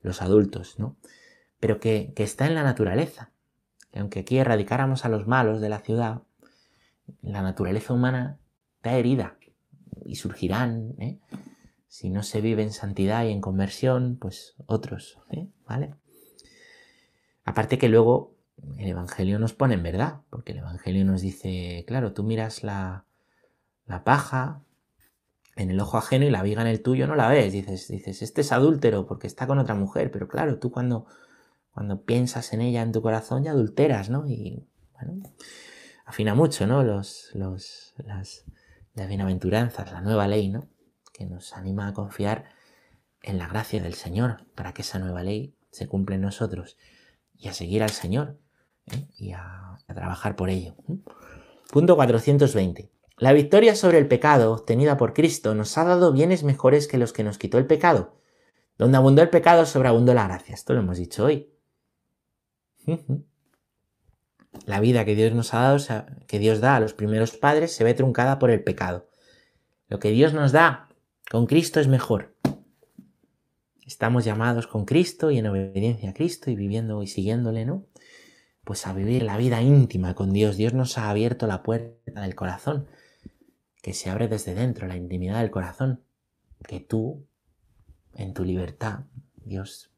los 0.00 0.22
adultos, 0.22 0.78
¿no? 0.78 0.96
Pero 1.60 1.80
que, 1.80 2.12
que 2.14 2.22
está 2.22 2.46
en 2.46 2.54
la 2.54 2.62
naturaleza. 2.62 3.32
Que 3.94 4.00
aunque 4.00 4.18
aquí 4.18 4.38
erradicáramos 4.38 5.04
a 5.04 5.08
los 5.08 5.28
malos 5.28 5.60
de 5.60 5.68
la 5.68 5.78
ciudad, 5.78 6.22
la 7.22 7.42
naturaleza 7.42 7.92
humana 7.92 8.40
está 8.78 8.98
herida 8.98 9.38
y 10.04 10.16
surgirán, 10.16 10.96
¿eh? 10.98 11.20
si 11.86 12.10
no 12.10 12.24
se 12.24 12.40
vive 12.40 12.64
en 12.64 12.72
santidad 12.72 13.24
y 13.24 13.30
en 13.30 13.40
conversión, 13.40 14.18
pues 14.20 14.56
otros, 14.66 15.20
¿eh? 15.30 15.46
¿vale? 15.64 15.94
Aparte 17.44 17.78
que 17.78 17.88
luego 17.88 18.34
el 18.78 18.88
Evangelio 18.88 19.38
nos 19.38 19.52
pone 19.52 19.74
en 19.74 19.84
verdad, 19.84 20.22
porque 20.28 20.50
el 20.50 20.58
Evangelio 20.58 21.04
nos 21.04 21.20
dice, 21.20 21.84
claro, 21.86 22.12
tú 22.14 22.24
miras 22.24 22.64
la, 22.64 23.04
la 23.86 24.02
paja 24.02 24.64
en 25.54 25.70
el 25.70 25.78
ojo 25.78 25.98
ajeno 25.98 26.24
y 26.24 26.30
la 26.30 26.42
viga 26.42 26.62
en 26.62 26.66
el 26.66 26.82
tuyo 26.82 27.06
no 27.06 27.14
la 27.14 27.28
ves, 27.28 27.52
dices, 27.52 27.86
dices, 27.86 28.22
este 28.22 28.40
es 28.40 28.50
adúltero 28.50 29.06
porque 29.06 29.28
está 29.28 29.46
con 29.46 29.60
otra 29.60 29.76
mujer, 29.76 30.10
pero 30.10 30.26
claro, 30.26 30.58
tú 30.58 30.72
cuando, 30.72 31.06
cuando 31.74 32.04
piensas 32.04 32.52
en 32.52 32.60
ella 32.60 32.82
en 32.82 32.92
tu 32.92 33.02
corazón 33.02 33.42
ya 33.42 33.50
adulteras, 33.50 34.08
¿no? 34.08 34.26
Y 34.28 34.64
bueno, 34.92 35.22
afina 36.06 36.34
mucho, 36.34 36.66
¿no? 36.66 36.84
Los, 36.84 37.30
las, 37.34 38.44
de 38.94 39.06
bienaventuranzas, 39.08 39.90
la 39.90 40.00
nueva 40.00 40.28
ley, 40.28 40.48
¿no? 40.48 40.68
Que 41.12 41.26
nos 41.26 41.52
anima 41.52 41.88
a 41.88 41.92
confiar 41.92 42.44
en 43.22 43.38
la 43.38 43.48
gracia 43.48 43.82
del 43.82 43.94
Señor 43.94 44.46
para 44.54 44.72
que 44.72 44.82
esa 44.82 45.00
nueva 45.00 45.24
ley 45.24 45.56
se 45.70 45.88
cumpla 45.88 46.14
en 46.14 46.22
nosotros 46.22 46.76
y 47.36 47.48
a 47.48 47.52
seguir 47.52 47.82
al 47.82 47.90
Señor 47.90 48.38
¿eh? 48.92 49.08
y 49.16 49.32
a, 49.32 49.78
trabajar 49.88 50.36
por 50.36 50.50
ello. 50.50 50.76
Punto 51.72 51.96
420. 51.96 52.90
La 53.18 53.32
victoria 53.32 53.74
sobre 53.74 53.98
el 53.98 54.06
pecado 54.06 54.52
obtenida 54.52 54.96
por 54.96 55.12
Cristo 55.12 55.54
nos 55.54 55.76
ha 55.76 55.84
dado 55.84 56.12
bienes 56.12 56.44
mejores 56.44 56.86
que 56.86 56.98
los 56.98 57.12
que 57.12 57.24
nos 57.24 57.38
quitó 57.38 57.58
el 57.58 57.66
pecado. 57.66 58.16
Donde 58.76 58.96
abundó 58.96 59.22
el 59.22 59.30
pecado, 59.30 59.66
sobreabundó 59.66 60.14
la 60.14 60.26
gracia. 60.26 60.54
Esto 60.54 60.74
lo 60.74 60.80
hemos 60.80 60.98
dicho 60.98 61.24
hoy. 61.24 61.53
La 64.66 64.80
vida 64.80 65.04
que 65.04 65.14
Dios 65.14 65.32
nos 65.34 65.52
ha 65.54 65.60
dado, 65.60 65.78
que 66.26 66.38
Dios 66.38 66.60
da 66.60 66.76
a 66.76 66.80
los 66.80 66.94
primeros 66.94 67.32
padres, 67.32 67.72
se 67.72 67.84
ve 67.84 67.94
truncada 67.94 68.38
por 68.38 68.50
el 68.50 68.62
pecado. 68.62 69.08
Lo 69.88 69.98
que 69.98 70.10
Dios 70.10 70.32
nos 70.32 70.52
da 70.52 70.88
con 71.30 71.46
Cristo 71.46 71.80
es 71.80 71.88
mejor. 71.88 72.34
Estamos 73.86 74.24
llamados 74.24 74.66
con 74.66 74.86
Cristo 74.86 75.30
y 75.30 75.38
en 75.38 75.46
obediencia 75.46 76.10
a 76.10 76.14
Cristo 76.14 76.50
y 76.50 76.56
viviendo 76.56 77.02
y 77.02 77.06
siguiéndole, 77.06 77.66
¿no? 77.66 77.84
Pues 78.64 78.86
a 78.86 78.94
vivir 78.94 79.22
la 79.22 79.36
vida 79.36 79.60
íntima 79.60 80.14
con 80.14 80.32
Dios. 80.32 80.56
Dios 80.56 80.72
nos 80.72 80.96
ha 80.96 81.10
abierto 81.10 81.46
la 81.46 81.62
puerta 81.62 82.22
del 82.22 82.34
corazón, 82.34 82.88
que 83.82 83.92
se 83.92 84.08
abre 84.08 84.28
desde 84.28 84.54
dentro, 84.54 84.86
la 84.86 84.96
intimidad 84.96 85.40
del 85.40 85.50
corazón. 85.50 86.02
Que 86.66 86.80
tú, 86.80 87.26
en 88.14 88.32
tu 88.32 88.42
libertad, 88.42 89.00
Dios 89.36 89.90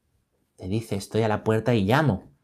te 0.57 0.67
dice, 0.67 0.95
estoy 0.95 1.21
a 1.21 1.29
la 1.29 1.45
puerta 1.45 1.73
y 1.73 1.85
llamo. 1.85 2.36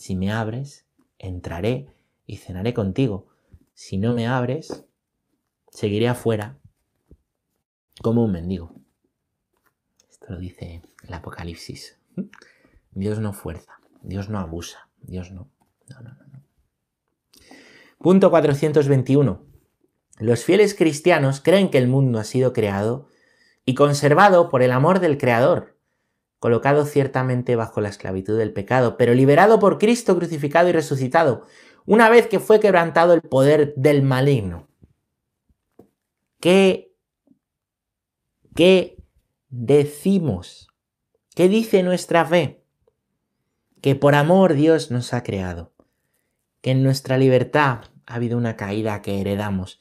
Si 0.00 0.16
me 0.16 0.32
abres, 0.32 0.86
entraré 1.18 1.94
y 2.24 2.38
cenaré 2.38 2.72
contigo. 2.72 3.28
Si 3.74 3.98
no 3.98 4.14
me 4.14 4.26
abres, 4.26 4.86
seguiré 5.70 6.08
afuera 6.08 6.56
como 8.00 8.24
un 8.24 8.32
mendigo. 8.32 8.74
Esto 10.08 10.24
lo 10.30 10.38
dice 10.38 10.80
el 11.06 11.12
Apocalipsis. 11.12 11.98
Dios 12.92 13.18
no 13.18 13.34
fuerza, 13.34 13.78
Dios 14.00 14.30
no 14.30 14.38
abusa, 14.38 14.88
Dios 15.02 15.32
no. 15.32 15.50
Punto 17.98 18.30
421. 18.30 19.44
Los 20.18 20.44
fieles 20.44 20.74
cristianos 20.74 21.42
creen 21.42 21.70
que 21.70 21.76
el 21.76 21.88
mundo 21.88 22.18
ha 22.18 22.24
sido 22.24 22.54
creado 22.54 23.10
y 23.66 23.74
conservado 23.74 24.48
por 24.48 24.62
el 24.62 24.72
amor 24.72 25.00
del 25.00 25.18
Creador 25.18 25.78
colocado 26.40 26.86
ciertamente 26.86 27.54
bajo 27.54 27.80
la 27.80 27.90
esclavitud 27.90 28.36
del 28.36 28.52
pecado, 28.52 28.96
pero 28.96 29.14
liberado 29.14 29.60
por 29.60 29.78
Cristo 29.78 30.16
crucificado 30.16 30.68
y 30.68 30.72
resucitado, 30.72 31.46
una 31.86 32.08
vez 32.08 32.26
que 32.26 32.40
fue 32.40 32.60
quebrantado 32.60 33.12
el 33.12 33.20
poder 33.20 33.74
del 33.76 34.02
maligno. 34.02 34.66
¿Qué, 36.40 36.94
qué 38.56 38.96
decimos? 39.50 40.68
¿Qué 41.34 41.48
dice 41.48 41.82
nuestra 41.82 42.24
fe? 42.24 42.64
Que 43.82 43.94
por 43.94 44.14
amor 44.14 44.54
Dios 44.54 44.90
nos 44.90 45.12
ha 45.12 45.22
creado, 45.22 45.74
que 46.62 46.70
en 46.70 46.82
nuestra 46.82 47.18
libertad 47.18 47.80
ha 48.06 48.14
habido 48.14 48.38
una 48.38 48.56
caída 48.56 49.02
que 49.02 49.20
heredamos, 49.20 49.80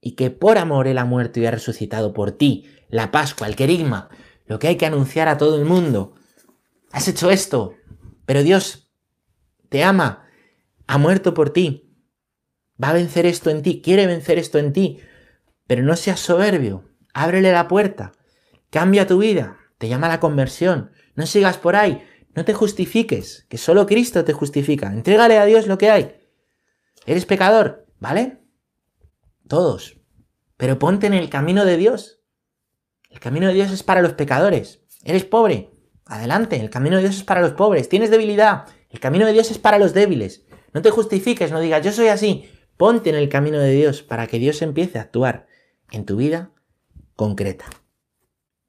y 0.00 0.12
que 0.12 0.30
por 0.30 0.58
amor 0.58 0.88
Él 0.88 0.98
ha 0.98 1.04
muerto 1.04 1.38
y 1.38 1.46
ha 1.46 1.52
resucitado 1.52 2.12
por 2.12 2.32
ti, 2.32 2.66
la 2.88 3.12
Pascua, 3.12 3.46
el 3.46 3.54
querigma, 3.54 4.08
lo 4.50 4.58
que 4.58 4.66
hay 4.66 4.76
que 4.76 4.84
anunciar 4.84 5.28
a 5.28 5.38
todo 5.38 5.56
el 5.56 5.64
mundo. 5.64 6.14
Has 6.90 7.06
hecho 7.06 7.30
esto, 7.30 7.76
pero 8.26 8.42
Dios 8.42 8.90
te 9.68 9.84
ama, 9.84 10.26
ha 10.88 10.98
muerto 10.98 11.34
por 11.34 11.50
ti, 11.50 11.94
va 12.82 12.88
a 12.88 12.94
vencer 12.94 13.26
esto 13.26 13.50
en 13.50 13.62
ti, 13.62 13.80
quiere 13.80 14.08
vencer 14.08 14.40
esto 14.40 14.58
en 14.58 14.72
ti, 14.72 14.98
pero 15.68 15.84
no 15.84 15.94
seas 15.94 16.18
soberbio, 16.18 16.90
ábrele 17.14 17.52
la 17.52 17.68
puerta, 17.68 18.10
cambia 18.70 19.06
tu 19.06 19.18
vida, 19.18 19.56
te 19.78 19.88
llama 19.88 20.08
la 20.08 20.18
conversión, 20.18 20.90
no 21.14 21.26
sigas 21.26 21.56
por 21.56 21.76
ahí, 21.76 22.02
no 22.34 22.44
te 22.44 22.52
justifiques, 22.52 23.46
que 23.48 23.56
solo 23.56 23.86
Cristo 23.86 24.24
te 24.24 24.32
justifica, 24.32 24.92
entrégale 24.92 25.38
a 25.38 25.44
Dios 25.44 25.68
lo 25.68 25.78
que 25.78 25.90
hay. 25.90 26.16
Eres 27.06 27.24
pecador, 27.24 27.86
¿vale? 28.00 28.40
Todos, 29.46 30.00
pero 30.56 30.80
ponte 30.80 31.06
en 31.06 31.14
el 31.14 31.30
camino 31.30 31.64
de 31.64 31.76
Dios. 31.76 32.19
El 33.10 33.18
camino 33.18 33.48
de 33.48 33.54
Dios 33.54 33.70
es 33.72 33.82
para 33.82 34.02
los 34.02 34.14
pecadores. 34.14 34.80
Eres 35.04 35.24
pobre. 35.24 35.70
Adelante, 36.06 36.60
el 36.60 36.70
camino 36.70 36.96
de 36.96 37.02
Dios 37.02 37.16
es 37.16 37.24
para 37.24 37.40
los 37.40 37.52
pobres. 37.52 37.88
Tienes 37.88 38.10
debilidad. 38.10 38.66
El 38.88 39.00
camino 39.00 39.26
de 39.26 39.32
Dios 39.32 39.50
es 39.50 39.58
para 39.58 39.78
los 39.78 39.92
débiles. 39.92 40.44
No 40.72 40.80
te 40.80 40.90
justifiques, 40.90 41.50
no 41.50 41.60
digas 41.60 41.84
yo 41.84 41.92
soy 41.92 42.08
así. 42.08 42.48
Ponte 42.76 43.10
en 43.10 43.16
el 43.16 43.28
camino 43.28 43.58
de 43.58 43.72
Dios 43.72 44.02
para 44.02 44.26
que 44.28 44.38
Dios 44.38 44.62
empiece 44.62 44.98
a 44.98 45.02
actuar 45.02 45.46
en 45.90 46.06
tu 46.06 46.16
vida 46.16 46.52
concreta. 47.16 47.66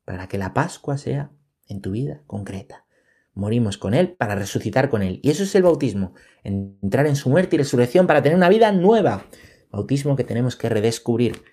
Para 0.04 0.28
que 0.28 0.38
la 0.38 0.54
Pascua 0.54 0.98
sea 0.98 1.32
en 1.68 1.82
tu 1.82 1.92
vida 1.92 2.24
concreta. 2.26 2.86
Morimos 3.34 3.78
con 3.78 3.94
Él 3.94 4.14
para 4.14 4.36
resucitar 4.36 4.90
con 4.90 5.04
Él. 5.04 5.20
Y 5.24 5.30
eso 5.30 5.44
es 5.44 5.54
el 5.56 5.64
bautismo. 5.64 6.14
Entrar 6.44 7.06
en 7.06 7.16
su 7.16 7.30
muerte 7.30 7.56
y 7.56 7.60
resurrección 7.60 8.08
para 8.08 8.22
tener 8.22 8.36
una 8.36 8.50
vida 8.50 8.72
nueva. 8.72 9.28
Bautismo 9.70 10.16
que 10.16 10.24
tenemos 10.24 10.56
que 10.56 10.68
redescubrir 10.68 11.44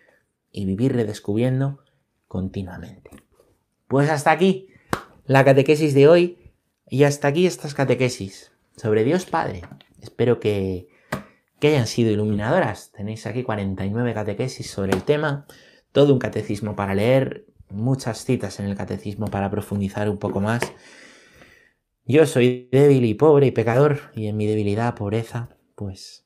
y 0.50 0.64
vivir 0.64 0.94
redescubriendo 0.94 1.84
continuamente. 2.28 3.10
Pues 3.88 4.10
hasta 4.10 4.30
aquí 4.30 4.68
la 5.26 5.44
catequesis 5.44 5.94
de 5.94 6.08
hoy 6.08 6.38
y 6.88 7.04
hasta 7.04 7.28
aquí 7.28 7.46
estas 7.46 7.74
catequesis 7.74 8.52
sobre 8.76 9.04
Dios 9.04 9.26
Padre. 9.26 9.62
Espero 10.00 10.38
que, 10.38 10.88
que 11.58 11.68
hayan 11.68 11.86
sido 11.86 12.10
iluminadoras. 12.12 12.92
Tenéis 12.92 13.26
aquí 13.26 13.42
49 13.42 14.14
catequesis 14.14 14.70
sobre 14.70 14.92
el 14.92 15.02
tema, 15.02 15.46
todo 15.92 16.12
un 16.12 16.18
catecismo 16.18 16.76
para 16.76 16.94
leer, 16.94 17.46
muchas 17.70 18.24
citas 18.24 18.60
en 18.60 18.66
el 18.66 18.76
catecismo 18.76 19.26
para 19.26 19.50
profundizar 19.50 20.08
un 20.08 20.18
poco 20.18 20.40
más. 20.40 20.62
Yo 22.04 22.24
soy 22.26 22.68
débil 22.72 23.04
y 23.04 23.14
pobre 23.14 23.48
y 23.48 23.50
pecador, 23.50 24.00
y 24.14 24.28
en 24.28 24.36
mi 24.36 24.46
debilidad, 24.46 24.94
pobreza, 24.94 25.50
pues, 25.74 26.24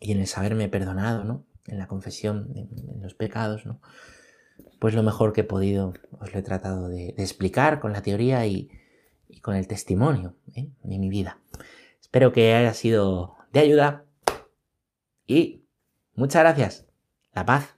y 0.00 0.12
en 0.12 0.20
el 0.20 0.28
saberme 0.28 0.68
perdonado, 0.68 1.24
¿no? 1.24 1.44
En 1.66 1.78
la 1.78 1.88
confesión, 1.88 2.52
en 2.54 3.02
los 3.02 3.14
pecados, 3.14 3.66
¿no? 3.66 3.80
Pues 4.78 4.94
lo 4.94 5.02
mejor 5.02 5.32
que 5.32 5.42
he 5.42 5.44
podido 5.44 5.94
os 6.20 6.32
lo 6.32 6.38
he 6.38 6.42
tratado 6.42 6.88
de, 6.88 7.14
explicar 7.18 7.80
con 7.80 7.92
la 7.92 8.02
teoría 8.02 8.46
y, 8.46 8.70
con 9.42 9.54
el 9.54 9.68
testimonio 9.68 10.34
¿eh? 10.54 10.68
de 10.82 10.98
mi 10.98 11.08
vida. 11.08 11.40
Espero 12.00 12.32
que 12.32 12.54
haya 12.54 12.74
sido 12.74 13.36
de 13.52 13.60
ayuda 13.60 14.04
Y 15.26 15.64
muchas 16.14 16.42
gracias. 16.42 16.86
La 17.32 17.44
paz. 17.46 17.77